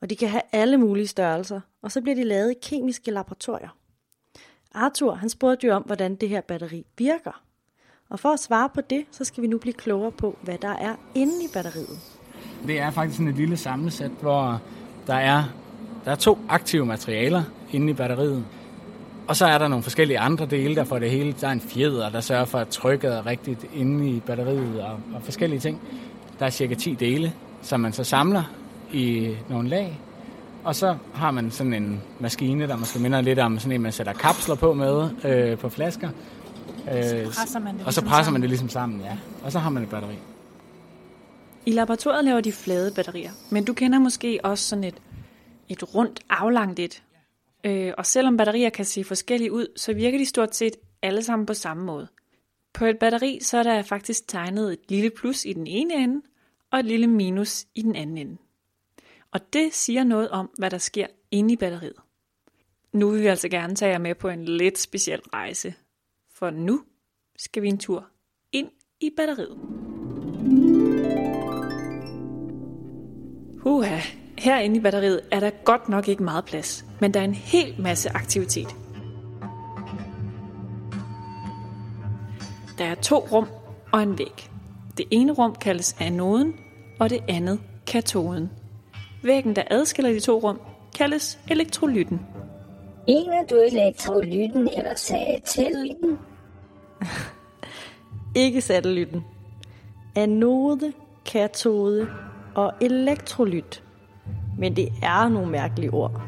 Og 0.01 0.09
de 0.09 0.15
kan 0.15 0.29
have 0.29 0.41
alle 0.51 0.77
mulige 0.77 1.07
størrelser, 1.07 1.61
og 1.81 1.91
så 1.91 2.01
bliver 2.01 2.15
de 2.15 2.23
lavet 2.23 2.51
i 2.51 2.55
kemiske 2.61 3.11
laboratorier. 3.11 3.77
Arthur 4.73 5.13
han 5.13 5.29
spurgte 5.29 5.67
jo 5.67 5.73
om, 5.73 5.83
hvordan 5.83 6.15
det 6.15 6.29
her 6.29 6.41
batteri 6.41 6.85
virker. 6.97 7.43
Og 8.09 8.19
for 8.19 8.29
at 8.29 8.39
svare 8.39 8.69
på 8.69 8.81
det, 8.81 9.05
så 9.11 9.23
skal 9.23 9.43
vi 9.43 9.47
nu 9.47 9.57
blive 9.57 9.73
klogere 9.73 10.11
på, 10.11 10.37
hvad 10.41 10.57
der 10.57 10.75
er 10.75 10.95
inde 11.15 11.43
i 11.43 11.47
batteriet. 11.53 11.99
Det 12.67 12.79
er 12.79 12.91
faktisk 12.91 13.17
sådan 13.17 13.31
et 13.31 13.37
lille 13.37 13.57
samlesæt, 13.57 14.11
hvor 14.21 14.61
der 15.07 15.15
er, 15.15 15.43
der 16.05 16.11
er 16.11 16.15
to 16.15 16.37
aktive 16.49 16.85
materialer 16.85 17.43
inde 17.71 17.89
i 17.89 17.93
batteriet. 17.93 18.45
Og 19.27 19.35
så 19.35 19.45
er 19.45 19.57
der 19.57 19.67
nogle 19.67 19.83
forskellige 19.83 20.19
andre 20.19 20.45
dele, 20.45 20.75
der 20.75 20.83
får 20.83 20.99
det 20.99 21.11
hele. 21.11 21.35
Der 21.41 21.47
er 21.47 21.51
en 21.51 21.61
fjeder, 21.61 22.09
der 22.09 22.21
sørger 22.21 22.45
for, 22.45 22.57
at 22.57 22.67
trykket 22.67 23.13
er 23.13 23.25
rigtigt 23.25 23.65
inde 23.75 24.09
i 24.09 24.19
batteriet 24.19 24.81
og, 24.81 24.99
og 25.15 25.21
forskellige 25.23 25.59
ting. 25.59 25.81
Der 26.39 26.45
er 26.45 26.49
cirka 26.49 26.73
10 26.73 26.93
dele, 26.93 27.33
som 27.61 27.79
man 27.79 27.93
så 27.93 28.03
samler 28.03 28.43
i 28.93 29.35
nogle 29.49 29.69
lag. 29.69 29.99
Og 30.63 30.75
så 30.75 30.95
har 31.13 31.31
man 31.31 31.51
sådan 31.51 31.73
en 31.73 32.01
maskine, 32.19 32.67
der 32.67 32.75
måske 32.75 32.99
minder 32.99 33.21
lidt 33.21 33.39
om 33.39 33.59
sådan 33.59 33.71
en, 33.71 33.81
man 33.81 33.91
sætter 33.91 34.13
kapsler 34.13 34.55
på 34.55 34.73
med 34.73 35.09
øh, 35.23 35.57
på 35.57 35.69
flasker. 35.69 36.09
Øh, 36.91 37.25
presser 37.25 37.59
man 37.59 37.77
det 37.77 37.85
og 37.85 37.93
så 37.93 38.01
ligesom 38.01 38.09
presser 38.09 38.23
sammen. 38.23 38.33
man 38.33 38.41
det 38.41 38.49
ligesom 38.49 38.69
sammen, 38.69 39.01
ja. 39.01 39.17
Og 39.43 39.51
så 39.51 39.59
har 39.59 39.69
man 39.69 39.83
et 39.83 39.89
batteri. 39.89 40.15
I 41.65 41.71
laboratoriet 41.71 42.25
laver 42.25 42.41
de 42.41 42.51
flade 42.51 42.91
batterier, 42.95 43.31
men 43.49 43.65
du 43.65 43.73
kender 43.73 43.99
måske 43.99 44.39
også 44.43 44.63
sådan 44.63 44.83
et, 44.83 44.95
et 45.69 45.95
rundt, 45.95 46.19
aflangt 46.29 46.79
et. 46.79 47.01
Øh, 47.63 47.93
og 47.97 48.05
selvom 48.05 48.37
batterier 48.37 48.69
kan 48.69 48.85
se 48.85 49.03
forskellige 49.03 49.51
ud, 49.51 49.67
så 49.75 49.93
virker 49.93 50.17
de 50.17 50.25
stort 50.25 50.55
set 50.55 50.75
alle 51.01 51.23
sammen 51.23 51.45
på 51.45 51.53
samme 51.53 51.83
måde. 51.83 52.07
På 52.73 52.85
et 52.85 52.99
batteri 52.99 53.39
så 53.41 53.57
er 53.57 53.63
der 53.63 53.81
faktisk 53.81 54.27
tegnet 54.27 54.73
et 54.73 54.79
lille 54.89 55.09
plus 55.09 55.45
i 55.45 55.53
den 55.53 55.67
ene 55.67 55.93
ende, 55.93 56.21
og 56.71 56.79
et 56.79 56.85
lille 56.85 57.07
minus 57.07 57.65
i 57.75 57.81
den 57.81 57.95
anden 57.95 58.17
ende. 58.17 58.37
Og 59.31 59.53
det 59.53 59.73
siger 59.73 60.03
noget 60.03 60.29
om, 60.29 60.49
hvad 60.57 60.69
der 60.69 60.77
sker 60.77 61.07
inde 61.31 61.53
i 61.53 61.57
batteriet. 61.57 61.95
Nu 62.93 63.09
vil 63.09 63.21
vi 63.21 63.27
altså 63.27 63.49
gerne 63.49 63.75
tage 63.75 63.91
jer 63.91 63.97
med 63.97 64.15
på 64.15 64.29
en 64.29 64.45
lidt 64.45 64.77
speciel 64.77 65.21
rejse. 65.33 65.73
For 66.33 66.49
nu 66.49 66.83
skal 67.37 67.63
vi 67.63 67.67
en 67.67 67.77
tur 67.77 68.07
ind 68.51 68.69
i 68.99 69.09
batteriet. 69.17 69.57
Huha, 73.59 73.99
herinde 74.37 74.77
i 74.77 74.79
batteriet 74.79 75.21
er 75.31 75.39
der 75.39 75.49
godt 75.49 75.89
nok 75.89 76.07
ikke 76.07 76.23
meget 76.23 76.45
plads, 76.45 76.85
men 76.99 77.13
der 77.13 77.19
er 77.19 77.23
en 77.23 77.33
hel 77.33 77.75
masse 77.79 78.09
aktivitet. 78.09 78.75
Der 82.77 82.85
er 82.85 82.95
to 82.95 83.27
rum 83.31 83.47
og 83.91 84.03
en 84.03 84.17
væg. 84.19 84.49
Det 84.97 85.05
ene 85.11 85.31
rum 85.31 85.55
kaldes 85.55 85.95
anoden, 85.99 86.53
og 86.99 87.09
det 87.09 87.23
andet 87.27 87.59
katoden. 87.87 88.49
Væggen, 89.23 89.55
der 89.55 89.63
adskiller 89.69 90.11
de 90.11 90.19
to 90.19 90.39
rum, 90.39 90.61
kaldes 90.97 91.39
elektrolytten. 91.49 92.21
Mener 93.07 93.45
du 93.49 93.55
elektrolytten 93.55 94.69
eller 94.77 94.95
satellitten? 94.95 96.19
Ikke 98.35 98.61
satellitten. 98.61 99.23
Anode, 100.15 100.93
katode 101.25 102.07
og 102.55 102.73
elektrolyt. 102.81 103.83
Men 104.57 104.75
det 104.75 104.89
er 105.03 105.29
nogle 105.29 105.51
mærkelige 105.51 105.91
ord. 105.91 106.21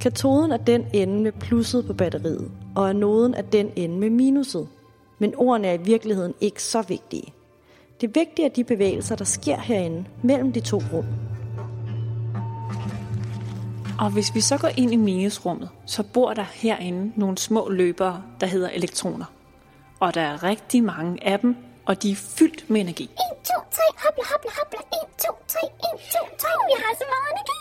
Katoden 0.00 0.52
er 0.52 0.56
den 0.56 0.86
ende 0.92 1.22
med 1.22 1.32
plusset 1.32 1.86
på 1.86 1.92
batteriet, 1.92 2.50
og 2.74 2.88
anoden 2.88 3.34
er 3.34 3.42
den 3.42 3.70
ende 3.76 3.98
med 3.98 4.10
minuset. 4.10 4.68
Men 5.18 5.34
ordene 5.36 5.68
er 5.68 5.74
i 5.74 5.82
virkeligheden 5.82 6.34
ikke 6.40 6.62
så 6.62 6.82
vigtige. 6.82 7.32
Det 8.00 8.14
vigtige 8.14 8.46
er 8.46 8.50
de 8.50 8.64
bevægelser, 8.64 9.16
der 9.16 9.24
sker 9.24 9.56
herinde 9.58 10.04
mellem 10.22 10.52
de 10.52 10.60
to 10.60 10.82
rum. 10.92 11.04
Og 14.00 14.10
hvis 14.10 14.34
vi 14.34 14.40
så 14.40 14.58
går 14.58 14.68
ind 14.76 14.92
i 14.92 14.96
minusrummet, 14.96 15.68
så 15.86 16.02
bor 16.02 16.34
der 16.34 16.44
herinde 16.54 17.12
nogle 17.16 17.38
små 17.38 17.68
løbere, 17.68 18.22
der 18.40 18.46
hedder 18.46 18.68
elektroner. 18.68 19.24
Og 20.00 20.14
der 20.14 20.20
er 20.20 20.42
rigtig 20.42 20.84
mange 20.84 21.26
af 21.26 21.38
dem, 21.38 21.56
og 21.90 22.02
de 22.02 22.10
er 22.10 22.16
fyldt 22.38 22.70
med 22.70 22.80
energi. 22.80 23.04
1, 23.04 23.10
2, 23.44 23.52
3, 23.70 23.82
hopla, 24.02 24.24
hopla, 24.32 24.50
hopla. 24.58 24.78
1, 24.78 25.08
2, 25.18 25.32
3, 25.48 25.58
1, 25.94 26.00
2, 26.12 26.18
3. 26.38 26.48
Vi 26.70 26.74
har 26.82 26.92
så 27.00 27.04
meget 27.14 27.28
energi. 27.34 27.60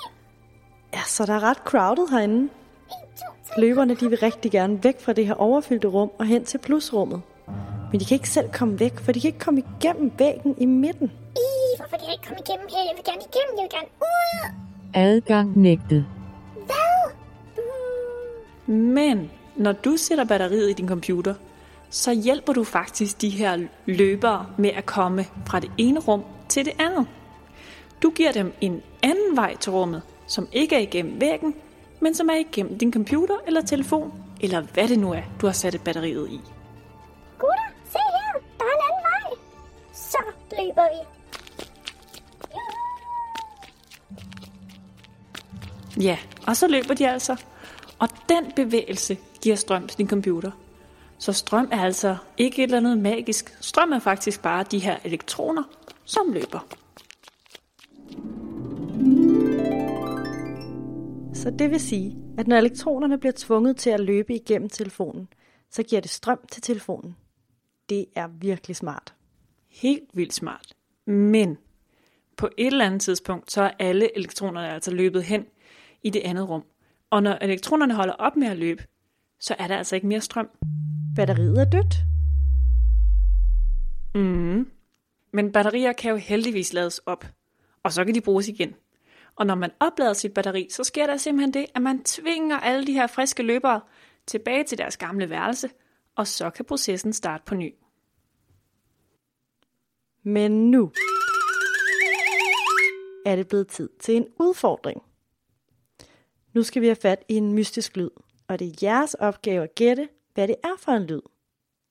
Ja, 0.93 1.03
så 1.05 1.25
der 1.25 1.33
er 1.33 1.43
ret 1.49 1.57
crowded 1.57 2.07
herinde. 2.11 2.43
1, 2.43 2.49
2, 3.19 3.53
3. 3.53 3.61
Løberne 3.61 3.95
de 3.95 4.09
vil 4.09 4.19
rigtig 4.19 4.51
gerne 4.51 4.83
væk 4.83 5.01
fra 5.01 5.13
det 5.13 5.27
her 5.27 5.33
overfyldte 5.33 5.87
rum 5.87 6.11
og 6.19 6.25
hen 6.25 6.45
til 6.45 6.57
plusrummet. 6.57 7.21
Men 7.91 7.99
de 7.99 8.05
kan 8.05 8.15
ikke 8.15 8.29
selv 8.29 8.49
komme 8.51 8.79
væk, 8.79 8.99
for 8.99 9.11
de 9.11 9.21
kan 9.21 9.27
ikke 9.27 9.39
komme 9.39 9.63
igennem 9.69 10.11
væggen 10.17 10.55
i 10.57 10.65
midten. 10.65 11.11
Ih, 11.45 11.77
hvorfor 11.77 11.97
kan 11.97 12.05
jeg 12.05 12.13
ikke 12.13 12.27
komme 12.27 12.41
igennem 12.47 12.67
her? 12.69 12.81
Jeg 12.89 12.93
vil 12.97 13.05
gerne 13.09 13.23
igennem, 13.29 13.53
jeg 13.57 13.63
vil 13.63 13.73
gerne 13.77 13.91
ud. 14.01 14.39
Adgang 14.93 15.59
nægtet. 15.59 16.05
Hvad? 16.65 17.11
Mm. 18.67 18.73
Men 18.75 19.31
når 19.55 19.71
du 19.71 19.97
sætter 19.97 20.23
batteriet 20.23 20.69
i 20.69 20.73
din 20.73 20.87
computer, 20.87 21.33
så 21.89 22.13
hjælper 22.13 22.53
du 22.53 22.63
faktisk 22.63 23.21
de 23.21 23.29
her 23.29 23.67
løbere 23.85 24.45
med 24.57 24.69
at 24.69 24.85
komme 24.85 25.25
fra 25.47 25.59
det 25.59 25.71
ene 25.77 25.99
rum 25.99 26.23
til 26.49 26.65
det 26.65 26.73
andet. 26.79 27.07
Du 28.03 28.09
giver 28.09 28.31
dem 28.31 28.53
en 28.61 28.81
anden 29.03 29.35
vej 29.35 29.55
til 29.55 29.71
rummet, 29.71 30.01
som 30.27 30.47
ikke 30.51 30.75
er 30.75 30.79
igennem 30.79 31.21
væggen, 31.21 31.55
men 31.99 32.15
som 32.15 32.29
er 32.29 32.35
igennem 32.35 32.77
din 32.77 32.93
computer 32.93 33.35
eller 33.47 33.61
telefon, 33.61 34.13
eller 34.41 34.61
hvad 34.61 34.87
det 34.87 34.99
nu 34.99 35.11
er, 35.13 35.21
du 35.41 35.45
har 35.45 35.53
sat 35.53 35.75
et 35.75 35.83
batteriet 35.83 36.29
i. 36.29 36.41
Gutter, 37.39 37.69
se 37.91 37.97
her. 37.97 38.41
Der 38.59 38.65
er 38.65 38.69
en 38.69 38.81
anden 38.89 39.03
vej. 39.03 39.37
Så 39.93 40.17
løber 40.51 40.87
vi. 40.93 41.19
Ja, 46.03 46.17
og 46.47 46.57
så 46.57 46.67
løber 46.67 46.93
de 46.93 47.09
altså. 47.09 47.35
Og 47.99 48.09
den 48.29 48.51
bevægelse 48.55 49.17
giver 49.41 49.55
strøm 49.55 49.87
til 49.87 49.97
din 49.97 50.09
computer. 50.09 50.51
Så 51.19 51.33
strøm 51.33 51.69
er 51.71 51.81
altså 51.81 52.17
ikke 52.37 52.63
et 52.63 52.63
eller 52.63 52.77
andet 52.77 52.97
magisk. 52.97 53.57
Strøm 53.61 53.91
er 53.91 53.99
faktisk 53.99 54.41
bare 54.41 54.65
de 54.71 54.79
her 54.79 54.97
elektroner, 55.03 55.63
som 56.05 56.31
løber. 56.33 56.67
Så 61.33 61.49
det 61.59 61.71
vil 61.71 61.79
sige, 61.79 62.17
at 62.37 62.47
når 62.47 62.57
elektronerne 62.57 63.17
bliver 63.17 63.33
tvunget 63.35 63.77
til 63.77 63.89
at 63.89 63.99
løbe 63.99 64.35
igennem 64.35 64.69
telefonen, 64.69 65.27
så 65.69 65.83
giver 65.83 66.01
det 66.01 66.11
strøm 66.11 66.39
til 66.51 66.61
telefonen. 66.61 67.15
Det 67.89 68.05
er 68.15 68.27
virkelig 68.27 68.75
smart. 68.75 69.13
Helt 69.69 70.09
vildt 70.13 70.33
smart. 70.33 70.73
Men 71.05 71.57
på 72.37 72.49
et 72.57 72.67
eller 72.67 72.85
andet 72.85 73.01
tidspunkt, 73.01 73.51
så 73.51 73.61
er 73.61 73.71
alle 73.79 74.17
elektronerne 74.17 74.73
altså 74.73 74.91
løbet 74.91 75.23
hen 75.23 75.45
i 76.03 76.09
det 76.09 76.21
andet 76.25 76.49
rum. 76.49 76.63
Og 77.09 77.23
når 77.23 77.37
elektronerne 77.41 77.93
holder 77.93 78.13
op 78.13 78.35
med 78.35 78.47
at 78.47 78.57
løbe, 78.57 78.83
så 79.39 79.55
er 79.59 79.67
der 79.67 79.77
altså 79.77 79.95
ikke 79.95 80.07
mere 80.07 80.21
strøm. 80.21 80.49
Batteriet 81.15 81.57
er 81.57 81.65
dødt. 81.65 81.95
Mm. 84.15 84.71
Men 85.31 85.51
batterier 85.51 85.93
kan 85.93 86.11
jo 86.11 86.17
heldigvis 86.17 86.73
lades 86.73 86.99
op, 86.99 87.25
og 87.83 87.93
så 87.93 88.05
kan 88.05 88.15
de 88.15 88.21
bruges 88.21 88.47
igen. 88.47 88.75
Og 89.35 89.45
når 89.45 89.55
man 89.55 89.71
oplader 89.79 90.13
sit 90.13 90.33
batteri, 90.33 90.67
så 90.71 90.83
sker 90.83 91.07
der 91.07 91.17
simpelthen 91.17 91.53
det, 91.53 91.65
at 91.75 91.81
man 91.81 92.03
tvinger 92.03 92.57
alle 92.57 92.87
de 92.87 92.93
her 92.93 93.07
friske 93.07 93.43
løbere 93.43 93.81
tilbage 94.27 94.63
til 94.63 94.77
deres 94.77 94.97
gamle 94.97 95.29
værelse, 95.29 95.69
og 96.15 96.27
så 96.27 96.49
kan 96.49 96.65
processen 96.65 97.13
starte 97.13 97.43
på 97.45 97.55
ny. 97.55 97.73
Men 100.23 100.71
nu 100.71 100.91
er 103.25 103.35
det 103.35 103.47
blevet 103.47 103.67
tid 103.67 103.89
til 103.99 104.15
en 104.15 104.27
udfordring. 104.39 105.01
Nu 106.53 106.63
skal 106.63 106.81
vi 106.81 106.87
have 106.87 106.95
fat 106.95 107.23
i 107.29 107.35
en 107.35 107.53
mystisk 107.53 107.97
lyd, 107.97 108.09
og 108.47 108.59
det 108.59 108.67
er 108.67 108.87
jeres 108.87 109.13
opgave 109.13 109.63
at 109.63 109.75
gætte, 109.75 110.09
hvad 110.39 110.47
det 110.47 110.55
er 110.63 110.77
for 110.79 110.91
en 110.91 111.03
lyd. 111.03 111.21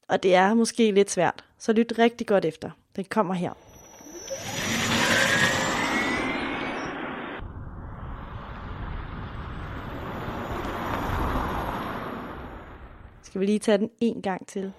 Og 0.09 0.23
det 0.23 0.35
er 0.35 0.55
måske 0.55 0.90
lidt 0.90 1.11
svært, 1.11 1.45
så 1.59 1.73
lyt 1.73 1.93
rigtig 1.99 2.26
godt 2.26 2.45
efter. 2.45 2.71
Den 2.97 3.05
kommer 3.05 3.35
her. 3.35 3.52
Skal 13.23 13.40
vi 13.40 13.47
lige 13.47 13.59
tage 13.59 13.78
den 13.78 13.90
en 14.00 14.23
gang 14.23 14.47
til? 14.47 14.73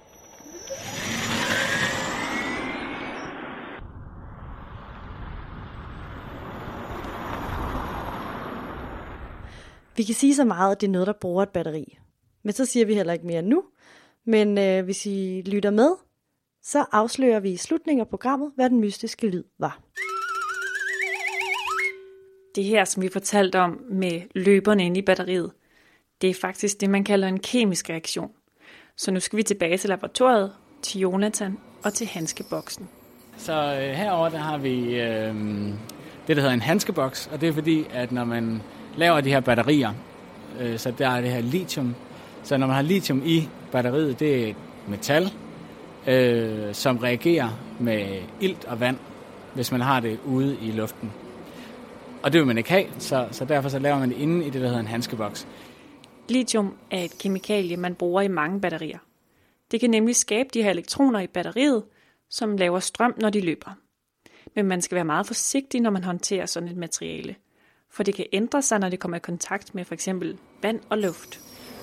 Vi 9.95 10.03
kan 10.03 10.15
sige 10.15 10.35
så 10.35 10.45
meget, 10.45 10.71
at 10.71 10.81
det 10.81 10.87
er 10.87 10.91
noget, 10.91 11.07
der 11.07 11.13
bruger 11.13 11.43
et 11.43 11.49
batteri. 11.49 11.99
Men 12.49 12.53
så 12.53 12.65
siger 12.65 12.85
vi 12.85 12.93
heller 12.93 13.13
ikke 13.13 13.27
mere 13.27 13.41
nu. 13.41 13.63
Men 14.25 14.57
øh, 14.57 14.83
hvis 14.85 15.05
I 15.05 15.43
lytter 15.45 15.69
med, 15.69 15.91
så 16.63 16.85
afslører 16.91 17.39
vi 17.39 17.51
i 17.51 17.57
slutningen 17.57 18.01
af 18.01 18.07
programmet, 18.07 18.51
hvad 18.55 18.69
den 18.69 18.79
mystiske 18.79 19.27
lyd 19.27 19.43
var. 19.59 19.79
Det 22.55 22.63
her, 22.63 22.85
som 22.85 23.03
vi 23.03 23.09
fortalte 23.09 23.59
om 23.59 23.81
med 23.89 24.21
løberne 24.35 24.85
inde 24.85 24.99
i 24.99 25.01
batteriet, 25.01 25.51
det 26.21 26.29
er 26.29 26.33
faktisk 26.33 26.81
det, 26.81 26.89
man 26.89 27.03
kalder 27.03 27.27
en 27.27 27.39
kemisk 27.39 27.89
reaktion. 27.89 28.31
Så 28.97 29.11
nu 29.11 29.19
skal 29.19 29.37
vi 29.37 29.43
tilbage 29.43 29.77
til 29.77 29.89
laboratoriet, 29.89 30.51
til 30.81 31.01
Jonathan 31.01 31.57
og 31.83 31.93
til 31.93 32.07
handskeboksen. 32.07 32.89
Så 33.37 33.53
øh, 33.53 33.89
herover 33.89 34.29
der 34.29 34.37
har 34.37 34.57
vi 34.57 35.01
øh, 35.01 35.35
det, 36.27 36.35
der 36.35 36.41
hedder 36.41 36.53
en 36.53 36.61
handskeboks, 36.61 37.29
og 37.33 37.41
det 37.41 37.49
er 37.49 37.53
fordi, 37.53 37.85
at 37.91 38.11
når 38.11 38.25
man 38.25 38.61
laver 38.97 39.21
de 39.21 39.29
her 39.29 39.39
batterier, 39.39 39.93
øh, 40.59 40.79
så 40.79 40.91
der 40.91 41.09
er 41.09 41.21
det 41.21 41.31
her 41.31 41.41
lithium. 41.41 41.95
Så 42.43 42.57
når 42.57 42.67
man 42.67 42.75
har 42.75 42.81
lithium 42.81 43.21
i 43.25 43.49
batteriet, 43.71 44.19
det 44.19 44.43
er 44.43 44.47
et 44.47 44.55
metal, 44.87 45.31
øh, 46.07 46.75
som 46.75 46.97
reagerer 46.97 47.49
med 47.79 48.21
ilt 48.41 48.65
og 48.65 48.79
vand, 48.79 48.97
hvis 49.53 49.71
man 49.71 49.81
har 49.81 49.99
det 49.99 50.19
ude 50.25 50.57
i 50.61 50.71
luften. 50.71 51.11
Og 52.23 52.33
det 52.33 52.39
vil 52.39 52.47
man 52.47 52.57
ikke 52.57 52.69
have, 52.69 52.85
så, 52.97 53.27
så 53.31 53.45
derfor 53.45 53.69
så 53.69 53.79
laver 53.79 53.99
man 53.99 54.09
det 54.09 54.17
inde 54.17 54.45
i 54.45 54.49
det, 54.49 54.61
der 54.61 54.67
hedder 54.67 54.79
en 54.79 54.87
handskeboks. 54.87 55.47
Lithium 56.29 56.77
er 56.91 57.03
et 57.03 57.17
kemikalie, 57.17 57.77
man 57.77 57.95
bruger 57.95 58.21
i 58.21 58.27
mange 58.27 58.61
batterier. 58.61 58.97
Det 59.71 59.79
kan 59.79 59.89
nemlig 59.89 60.15
skabe 60.15 60.49
de 60.53 60.63
her 60.63 60.69
elektroner 60.69 61.19
i 61.19 61.27
batteriet, 61.27 61.83
som 62.29 62.57
laver 62.57 62.79
strøm, 62.79 63.13
når 63.17 63.29
de 63.29 63.41
løber. 63.41 63.71
Men 64.55 64.65
man 64.65 64.81
skal 64.81 64.95
være 64.95 65.05
meget 65.05 65.27
forsigtig, 65.27 65.81
når 65.81 65.89
man 65.89 66.03
håndterer 66.03 66.45
sådan 66.45 66.69
et 66.69 66.77
materiale. 66.77 67.35
For 67.91 68.03
det 68.03 68.15
kan 68.15 68.25
ændre 68.33 68.61
sig, 68.61 68.79
når 68.79 68.89
det 68.89 68.99
kommer 68.99 69.17
i 69.17 69.19
kontakt 69.19 69.75
med 69.75 69.85
for 69.85 69.93
eksempel 69.93 70.37
vand 70.61 70.79
og 70.89 70.97
luft. 70.97 71.41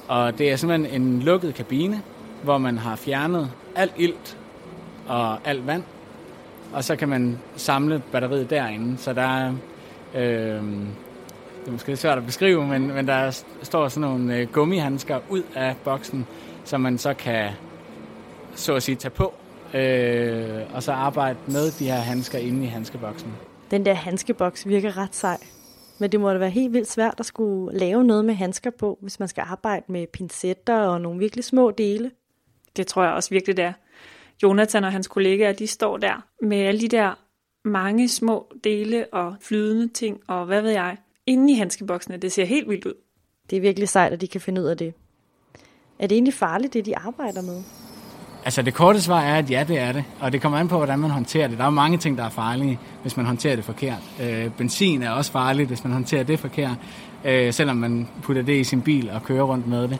Og 0.08 0.38
det 0.38 0.50
er 0.50 0.56
simpelthen 0.56 1.02
en 1.02 1.22
lukket 1.22 1.54
kabine, 1.54 2.02
hvor 2.42 2.58
man 2.58 2.78
har 2.78 2.96
fjernet 2.96 3.50
alt 3.75 3.92
ilt 3.96 4.38
og 5.08 5.48
alt 5.48 5.66
vand. 5.66 5.82
Og 6.72 6.84
så 6.84 6.96
kan 6.96 7.08
man 7.08 7.38
samle 7.56 8.02
batteriet 8.12 8.50
derinde. 8.50 8.98
Så 8.98 9.12
der 9.12 9.22
er, 9.22 9.52
øh, 10.14 10.62
det 11.60 11.68
er 11.68 11.70
måske 11.70 11.88
lidt 11.88 12.00
svært 12.00 12.18
at 12.18 12.26
beskrive, 12.26 12.66
men, 12.66 12.86
men 12.86 13.06
der 13.06 13.42
står 13.62 13.88
sådan 13.88 14.10
nogle 14.10 14.36
øh, 14.36 14.48
gummihandsker 14.52 15.18
ud 15.28 15.42
af 15.54 15.76
boksen, 15.84 16.26
som 16.64 16.80
man 16.80 16.98
så 16.98 17.14
kan, 17.14 17.50
så 18.54 18.75
at 18.75 18.82
sige, 18.82 18.96
tage 18.96 19.10
på. 19.10 19.34
Øh, 19.75 20.60
og 20.75 20.82
så 20.82 20.92
arbejde 20.92 21.38
med 21.46 21.70
de 21.70 21.84
her 21.84 21.94
handsker 21.94 22.38
inde 22.38 22.64
i 22.64 22.66
handskeboksen. 22.66 23.32
Den 23.70 23.86
der 23.86 23.94
handskeboks 23.94 24.68
virker 24.68 24.98
ret 24.98 25.14
sej. 25.14 25.38
Men 25.98 26.12
det 26.12 26.20
må 26.20 26.32
da 26.32 26.38
være 26.38 26.50
helt 26.50 26.72
vildt 26.72 26.90
svært 26.90 27.20
at 27.20 27.26
skulle 27.26 27.78
lave 27.78 28.04
noget 28.04 28.24
med 28.24 28.34
handsker 28.34 28.70
på, 28.70 28.98
hvis 29.02 29.18
man 29.18 29.28
skal 29.28 29.44
arbejde 29.46 29.84
med 29.88 30.06
pincetter 30.06 30.78
og 30.78 31.00
nogle 31.00 31.18
virkelig 31.18 31.44
små 31.44 31.70
dele. 31.70 32.10
Det 32.76 32.86
tror 32.86 33.02
jeg 33.02 33.12
også 33.12 33.30
virkelig, 33.30 33.56
det 33.56 33.64
er. 33.64 33.72
Jonathan 34.42 34.84
og 34.84 34.92
hans 34.92 35.08
kollegaer, 35.08 35.52
de 35.52 35.66
står 35.66 35.96
der 35.96 36.26
med 36.42 36.58
alle 36.58 36.80
de 36.80 36.88
der 36.88 37.14
mange 37.64 38.08
små 38.08 38.52
dele 38.64 39.06
og 39.12 39.36
flydende 39.40 39.88
ting 39.88 40.20
og 40.26 40.46
hvad 40.46 40.62
ved 40.62 40.70
jeg, 40.70 40.96
inde 41.26 41.52
i 41.52 41.56
handskeboksene. 41.56 42.16
Det 42.16 42.32
ser 42.32 42.44
helt 42.44 42.68
vildt 42.68 42.86
ud. 42.86 42.94
Det 43.50 43.56
er 43.56 43.60
virkelig 43.60 43.88
sejt, 43.88 44.12
at 44.12 44.20
de 44.20 44.28
kan 44.28 44.40
finde 44.40 44.60
ud 44.60 44.66
af 44.66 44.76
det. 44.76 44.94
Er 45.98 46.06
det 46.06 46.16
egentlig 46.16 46.34
farligt, 46.34 46.74
det 46.74 46.86
de 46.86 46.96
arbejder 46.96 47.42
med? 47.42 47.62
Altså 48.46 48.62
det 48.62 48.74
korte 48.74 49.02
svar 49.02 49.20
er, 49.20 49.38
at 49.38 49.50
ja, 49.50 49.64
det 49.68 49.78
er 49.78 49.92
det. 49.92 50.04
Og 50.20 50.32
det 50.32 50.42
kommer 50.42 50.58
an 50.58 50.68
på, 50.68 50.76
hvordan 50.76 50.98
man 50.98 51.10
håndterer 51.10 51.48
det. 51.48 51.58
Der 51.58 51.64
er 51.64 51.70
mange 51.70 51.98
ting, 51.98 52.18
der 52.18 52.24
er 52.24 52.28
farlige, 52.28 52.78
hvis 53.02 53.16
man 53.16 53.26
håndterer 53.26 53.56
det 53.56 53.64
forkert. 53.64 54.02
Øh, 54.22 54.50
benzin 54.56 55.02
er 55.02 55.10
også 55.10 55.32
farligt, 55.32 55.68
hvis 55.68 55.84
man 55.84 55.92
håndterer 55.92 56.22
det 56.22 56.38
forkert. 56.38 56.76
Øh, 57.24 57.52
selvom 57.52 57.76
man 57.76 58.08
putter 58.22 58.42
det 58.42 58.60
i 58.60 58.64
sin 58.64 58.82
bil 58.82 59.10
og 59.10 59.22
kører 59.22 59.42
rundt 59.42 59.66
med 59.66 59.88
det. 59.88 59.98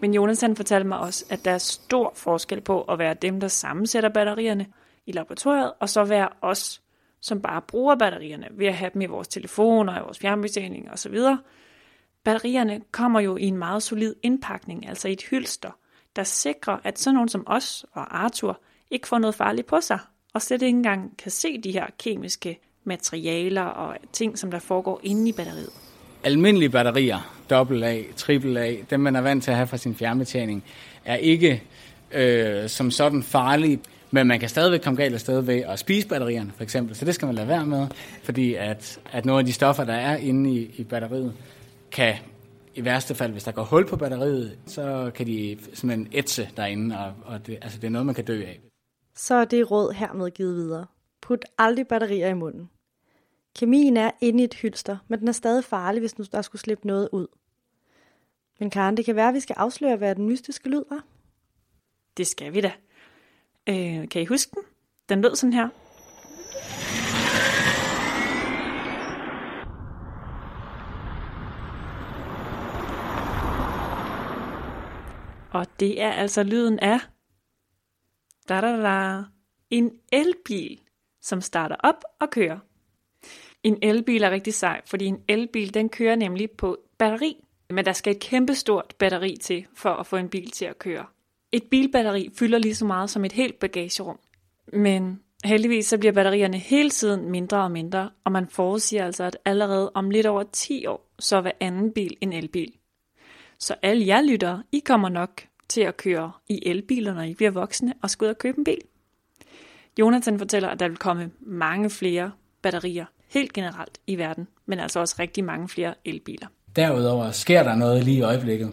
Men 0.00 0.14
Jonas 0.14 0.40
han 0.40 0.56
fortalte 0.56 0.88
mig 0.88 0.98
også, 0.98 1.24
at 1.30 1.44
der 1.44 1.50
er 1.50 1.58
stor 1.58 2.12
forskel 2.16 2.60
på 2.60 2.82
at 2.82 2.98
være 2.98 3.14
dem, 3.22 3.40
der 3.40 3.48
sammensætter 3.48 4.08
batterierne 4.08 4.66
i 5.06 5.12
laboratoriet, 5.12 5.72
og 5.80 5.88
så 5.88 6.04
være 6.04 6.28
os, 6.42 6.82
som 7.20 7.40
bare 7.40 7.62
bruger 7.62 7.96
batterierne 7.96 8.46
ved 8.50 8.66
at 8.66 8.74
have 8.74 8.90
dem 8.94 9.02
i 9.02 9.06
vores 9.06 9.28
telefoner, 9.28 9.98
i 9.98 10.02
vores 10.02 10.18
fjernbetjening 10.18 10.90
osv. 10.92 11.16
Batterierne 12.24 12.80
kommer 12.92 13.20
jo 13.20 13.36
i 13.36 13.44
en 13.44 13.56
meget 13.56 13.82
solid 13.82 14.14
indpakning, 14.22 14.88
altså 14.88 15.08
i 15.08 15.12
et 15.12 15.22
hylster, 15.30 15.70
der 16.16 16.24
sikrer, 16.24 16.78
at 16.84 16.98
sådan 16.98 17.14
nogen 17.14 17.28
som 17.28 17.42
os 17.46 17.86
og 17.92 18.24
Arthur 18.24 18.60
ikke 18.90 19.08
får 19.08 19.18
noget 19.18 19.34
farligt 19.34 19.66
på 19.66 19.80
sig, 19.80 19.98
og 20.34 20.42
slet 20.42 20.62
ikke 20.62 20.76
engang 20.76 21.16
kan 21.18 21.30
se 21.30 21.60
de 21.60 21.72
her 21.72 21.86
kemiske 21.98 22.58
materialer 22.84 23.62
og 23.62 23.96
ting, 24.12 24.38
som 24.38 24.50
der 24.50 24.58
foregår 24.58 25.00
inde 25.02 25.28
i 25.28 25.32
batteriet. 25.32 25.70
Almindelige 26.24 26.70
batterier, 26.70 27.34
AA, 27.50 28.02
AAA, 28.28 28.76
dem 28.90 29.00
man 29.00 29.16
er 29.16 29.20
vant 29.20 29.44
til 29.44 29.50
at 29.50 29.56
have 29.56 29.66
fra 29.66 29.76
sin 29.76 29.94
fjernbetjening, 29.94 30.64
er 31.04 31.16
ikke 31.16 31.62
øh, 32.12 32.68
som 32.68 32.90
sådan 32.90 33.22
farlige, 33.22 33.80
men 34.10 34.26
man 34.26 34.40
kan 34.40 34.48
stadigvæk 34.48 34.80
komme 34.80 35.02
galt 35.02 35.14
afsted 35.14 35.40
ved 35.40 35.58
at 35.58 35.78
spise 35.78 36.08
batterierne, 36.08 36.52
for 36.56 36.62
eksempel. 36.62 36.96
Så 36.96 37.04
det 37.04 37.14
skal 37.14 37.26
man 37.26 37.34
lade 37.34 37.48
være 37.48 37.66
med, 37.66 37.86
fordi 38.22 38.54
at, 38.54 38.98
at 39.12 39.24
nogle 39.24 39.38
af 39.38 39.46
de 39.46 39.52
stoffer, 39.52 39.84
der 39.84 39.94
er 39.94 40.16
inde 40.16 40.50
i, 40.50 40.70
i 40.76 40.84
batteriet, 40.84 41.34
kan 41.92 42.14
i 42.74 42.84
værste 42.84 43.14
fald, 43.14 43.32
hvis 43.32 43.44
der 43.44 43.52
går 43.52 43.64
hul 43.64 43.86
på 43.86 43.96
batteriet, 43.96 44.58
så 44.66 45.10
kan 45.14 45.26
de 45.26 45.58
simpelthen 45.74 46.08
ætse 46.12 46.48
derinde, 46.56 46.98
og, 46.98 47.14
og 47.24 47.46
det, 47.46 47.58
altså 47.62 47.78
det 47.78 47.86
er 47.86 47.90
noget, 47.90 48.06
man 48.06 48.14
kan 48.14 48.24
dø 48.24 48.42
af. 48.42 48.60
Så 49.14 49.34
er 49.34 49.44
det 49.44 49.70
råd 49.70 49.92
hermed 49.92 50.30
givet 50.30 50.56
videre. 50.56 50.86
Put 51.20 51.44
aldrig 51.58 51.88
batterier 51.88 52.28
i 52.28 52.34
munden. 52.34 52.70
Kemien 53.56 53.96
er 53.96 54.10
inde 54.20 54.40
i 54.40 54.44
et 54.44 54.54
hylster, 54.54 54.96
men 55.08 55.20
den 55.20 55.28
er 55.28 55.32
stadig 55.32 55.64
farlig, 55.64 56.00
hvis 56.00 56.18
nu 56.18 56.24
der 56.32 56.42
skulle 56.42 56.60
slippe 56.62 56.86
noget 56.86 57.08
ud. 57.12 57.26
Men 58.60 58.70
Karen, 58.70 58.96
det 58.96 59.04
kan 59.04 59.16
være, 59.16 59.28
at 59.28 59.34
vi 59.34 59.40
skal 59.40 59.56
afsløre, 59.58 59.96
hvad 59.96 60.14
den 60.14 60.26
mystiske 60.26 60.68
lyd 60.68 60.84
var. 60.90 61.04
Det 62.16 62.26
skal 62.26 62.54
vi 62.54 62.60
da. 62.60 62.72
Øh, 63.66 64.08
kan 64.08 64.22
I 64.22 64.24
huske 64.24 64.50
den? 64.54 64.62
Den 65.08 65.22
lød 65.22 65.36
sådan 65.36 65.52
her. 65.52 65.68
Og 75.52 75.80
det 75.80 76.00
er 76.00 76.12
altså 76.12 76.42
lyden 76.42 76.78
af 76.78 76.98
da, 78.48 78.60
da, 78.60 78.82
da, 78.82 79.22
en 79.70 79.90
elbil, 80.12 80.80
som 81.22 81.40
starter 81.40 81.76
op 81.78 82.04
og 82.20 82.30
kører. 82.30 82.58
En 83.62 83.78
elbil 83.82 84.22
er 84.22 84.30
rigtig 84.30 84.54
sej, 84.54 84.80
fordi 84.86 85.04
en 85.04 85.22
elbil 85.28 85.74
den 85.74 85.88
kører 85.88 86.16
nemlig 86.16 86.50
på 86.50 86.76
batteri. 86.98 87.36
Men 87.70 87.84
der 87.84 87.92
skal 87.92 88.14
et 88.14 88.22
kæmpestort 88.22 88.94
batteri 88.98 89.36
til 89.36 89.66
for 89.74 89.90
at 89.90 90.06
få 90.06 90.16
en 90.16 90.28
bil 90.28 90.50
til 90.50 90.64
at 90.64 90.78
køre. 90.78 91.06
Et 91.52 91.62
bilbatteri 91.70 92.30
fylder 92.38 92.58
lige 92.58 92.74
så 92.74 92.84
meget 92.84 93.10
som 93.10 93.24
et 93.24 93.32
helt 93.32 93.58
bagagerum. 93.58 94.18
Men 94.72 95.20
heldigvis 95.44 95.86
så 95.86 95.98
bliver 95.98 96.12
batterierne 96.12 96.58
hele 96.58 96.90
tiden 96.90 97.30
mindre 97.30 97.62
og 97.62 97.70
mindre, 97.70 98.10
og 98.24 98.32
man 98.32 98.48
forudsiger 98.48 99.04
altså, 99.04 99.24
at 99.24 99.36
allerede 99.44 99.92
om 99.94 100.10
lidt 100.10 100.26
over 100.26 100.42
10 100.42 100.86
år, 100.86 101.14
så 101.18 101.36
er 101.36 101.40
hver 101.40 101.52
anden 101.60 101.92
bil 101.92 102.16
en 102.20 102.32
elbil. 102.32 102.72
Så 103.62 103.74
alle 103.82 104.06
jer 104.06 104.22
lyttere, 104.22 104.62
I 104.72 104.82
kommer 104.86 105.08
nok 105.08 105.42
til 105.68 105.80
at 105.80 105.96
køre 105.96 106.32
i 106.48 106.62
elbiler, 106.66 107.14
når 107.14 107.22
I 107.22 107.34
bliver 107.34 107.50
voksne, 107.50 107.94
og 108.02 108.10
skal 108.10 108.24
ud 108.24 108.30
og 108.30 108.38
købe 108.38 108.58
en 108.58 108.64
bil. 108.64 108.78
Jonathan 109.98 110.38
fortæller, 110.38 110.68
at 110.68 110.80
der 110.80 110.88
vil 110.88 110.96
komme 110.96 111.30
mange 111.40 111.90
flere 111.90 112.30
batterier 112.62 113.04
helt 113.28 113.52
generelt 113.52 113.98
i 114.06 114.18
verden, 114.18 114.48
men 114.66 114.78
altså 114.78 115.00
også 115.00 115.16
rigtig 115.18 115.44
mange 115.44 115.68
flere 115.68 115.94
elbiler. 116.04 116.46
Derudover 116.76 117.30
sker 117.30 117.62
der 117.62 117.74
noget 117.74 118.04
lige 118.04 118.16
i 118.16 118.22
øjeblikket 118.22 118.72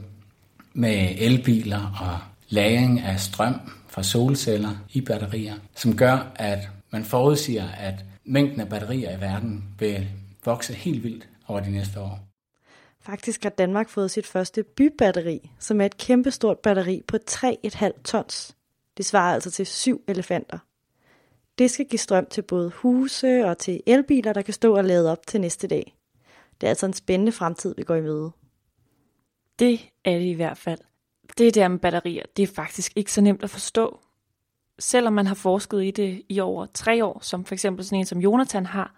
med 0.74 1.16
elbiler 1.18 1.98
og 2.02 2.20
lagring 2.50 3.00
af 3.00 3.20
strøm 3.20 3.56
fra 3.88 4.04
solceller 4.04 4.86
i 4.94 5.02
batterier, 5.02 5.56
som 5.76 5.98
gør, 5.98 6.32
at 6.36 6.70
man 6.92 7.04
forudsiger, 7.04 7.68
at 7.70 8.06
mængden 8.26 8.62
af 8.62 8.70
batterier 8.70 9.18
i 9.18 9.22
verden 9.22 9.64
vil 9.80 10.08
vokse 10.46 10.74
helt 10.74 11.04
vildt 11.04 11.28
over 11.48 11.60
de 11.60 11.72
næste 11.72 12.00
år. 12.00 12.29
Faktisk 13.10 13.44
har 13.44 13.50
Danmark 13.50 13.90
fået 13.90 14.12
sit 14.12 14.28
første 14.28 14.64
bybatteri, 14.64 15.52
som 15.60 15.82
er 15.82 15.86
et 15.86 15.98
kæmpestort 15.98 16.60
batteri 16.60 17.04
på 17.08 17.18
3,5 17.32 18.02
tons. 18.02 18.56
Det 18.98 19.06
svarer 19.06 19.34
altså 19.34 19.52
til 19.52 19.66
syv 19.66 20.02
elefanter. 20.08 20.58
Det 21.58 21.72
skal 21.72 21.86
give 21.86 22.00
strøm 22.00 22.26
til 22.26 22.42
både 22.42 22.70
huse 22.70 23.46
og 23.46 23.58
til 23.58 23.82
elbiler, 23.86 24.34
der 24.34 24.42
kan 24.42 24.54
stå 24.54 24.78
og 24.78 24.84
lade 24.84 25.12
op 25.12 25.28
til 25.28 25.42
næste 25.42 25.68
dag. 25.68 25.98
Det 26.62 26.68
er 26.68 26.70
altså 26.70 26.86
en 26.86 26.94
spændende 26.94 27.32
fremtid, 27.32 27.76
vi 27.78 27.84
går 27.84 27.96
i 27.96 28.02
møde. 28.02 28.32
Det 29.60 29.80
er 30.06 30.18
det 30.18 30.26
i 30.26 30.34
hvert 30.34 30.58
fald. 30.58 30.80
Det 31.38 31.56
der 31.56 31.68
med 31.68 31.80
batterier, 31.80 32.24
det 32.38 32.44
er 32.44 32.54
faktisk 32.56 32.92
ikke 32.96 33.14
så 33.14 33.22
nemt 33.22 33.44
at 33.44 33.50
forstå. 33.50 34.00
Selvom 34.80 35.14
man 35.14 35.28
har 35.28 35.36
forsket 35.36 35.84
i 35.84 35.92
det 35.92 36.22
i 36.30 36.40
over 36.40 36.66
tre 36.74 37.06
år, 37.06 37.20
som 37.22 37.46
for 37.46 37.56
eksempel 37.56 37.86
sådan 37.86 38.00
en 38.00 38.06
som 38.06 38.20
Jonathan 38.20 38.66
har, 38.66 38.96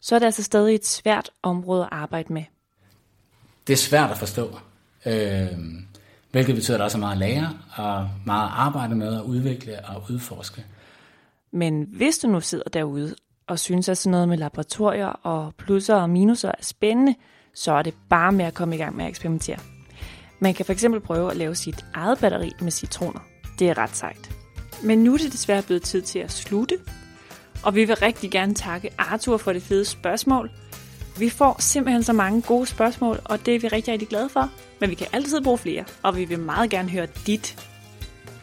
så 0.00 0.14
er 0.14 0.18
det 0.18 0.26
altså 0.26 0.42
stadig 0.42 0.74
et 0.74 0.86
svært 0.86 1.30
område 1.42 1.82
at 1.82 1.88
arbejde 1.92 2.32
med. 2.32 2.44
Det 3.66 3.72
er 3.72 3.76
svært 3.76 4.10
at 4.10 4.18
forstå, 4.18 4.58
øh, 5.06 5.46
hvilket 6.30 6.54
betyder, 6.54 6.76
at 6.76 6.78
der 6.78 6.84
også 6.84 6.98
er 6.98 7.00
meget 7.00 7.12
at 7.12 7.18
lære 7.18 7.58
og 7.76 8.08
meget 8.26 8.46
at 8.46 8.52
arbejde 8.54 8.94
med 8.94 9.16
at 9.16 9.22
udvikle 9.22 9.84
og 9.84 10.04
udforske. 10.10 10.64
Men 11.50 11.86
hvis 11.92 12.18
du 12.18 12.28
nu 12.28 12.40
sidder 12.40 12.70
derude 12.72 13.14
og 13.46 13.58
synes, 13.58 13.88
at 13.88 13.98
sådan 13.98 14.10
noget 14.10 14.28
med 14.28 14.38
laboratorier 14.38 15.06
og 15.06 15.54
plusser 15.58 15.94
og 15.94 16.10
minuser 16.10 16.48
er 16.48 16.62
spændende, 16.62 17.14
så 17.54 17.72
er 17.72 17.82
det 17.82 17.94
bare 18.08 18.32
med 18.32 18.44
at 18.44 18.54
komme 18.54 18.74
i 18.74 18.78
gang 18.78 18.96
med 18.96 19.04
at 19.04 19.08
eksperimentere. 19.08 19.58
Man 20.40 20.54
kan 20.54 20.66
fx 20.66 20.84
prøve 21.04 21.30
at 21.30 21.36
lave 21.36 21.54
sit 21.54 21.84
eget 21.94 22.18
batteri 22.18 22.52
med 22.60 22.70
citroner. 22.70 23.20
Det 23.58 23.70
er 23.70 23.78
ret 23.78 23.96
sejt. 23.96 24.30
Men 24.84 24.98
nu 24.98 25.14
er 25.14 25.18
det 25.18 25.32
desværre 25.32 25.62
blevet 25.62 25.82
tid 25.82 26.02
til 26.02 26.18
at 26.18 26.32
slutte. 26.32 26.78
Og 27.64 27.74
vi 27.74 27.84
vil 27.84 27.96
rigtig 27.96 28.30
gerne 28.30 28.54
takke 28.54 28.90
Arthur 28.98 29.36
for 29.36 29.52
det 29.52 29.62
fede 29.62 29.84
spørgsmål. 29.84 30.50
Vi 31.18 31.30
får 31.30 31.56
simpelthen 31.60 32.02
så 32.02 32.12
mange 32.12 32.42
gode 32.42 32.66
spørgsmål, 32.66 33.20
og 33.24 33.46
det 33.46 33.54
er 33.54 33.58
vi 33.58 33.68
rigtig, 33.68 33.92
rigtig 33.92 34.08
glade 34.08 34.28
for. 34.28 34.50
Men 34.80 34.90
vi 34.90 34.94
kan 34.94 35.06
altid 35.12 35.42
bruge 35.42 35.58
flere, 35.58 35.84
og 36.02 36.16
vi 36.16 36.24
vil 36.24 36.38
meget 36.38 36.70
gerne 36.70 36.88
høre 36.88 37.06
dit. 37.26 37.68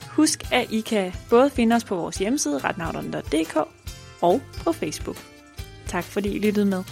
Husk, 0.10 0.44
at 0.52 0.72
I 0.72 0.82
kan 0.82 1.14
både 1.30 1.50
finde 1.50 1.76
os 1.76 1.84
på 1.84 1.96
vores 1.96 2.18
hjemmeside, 2.18 2.58
retnavnerne.dk, 2.58 3.58
og 4.22 4.42
på 4.64 4.72
Facebook. 4.72 5.18
Tak 5.88 6.04
fordi 6.04 6.30
I 6.30 6.40
lyttede 6.40 6.66
med. 6.66 6.84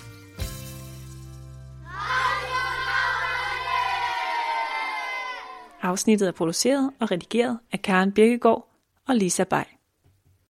Afsnittet 5.82 6.28
er 6.28 6.32
produceret 6.32 6.92
og 7.00 7.12
redigeret 7.12 7.60
af 7.72 7.82
Karen 7.82 8.12
Birkegaard 8.12 8.68
og 9.08 9.16
Lisa 9.16 9.44
Bay. 9.44 9.77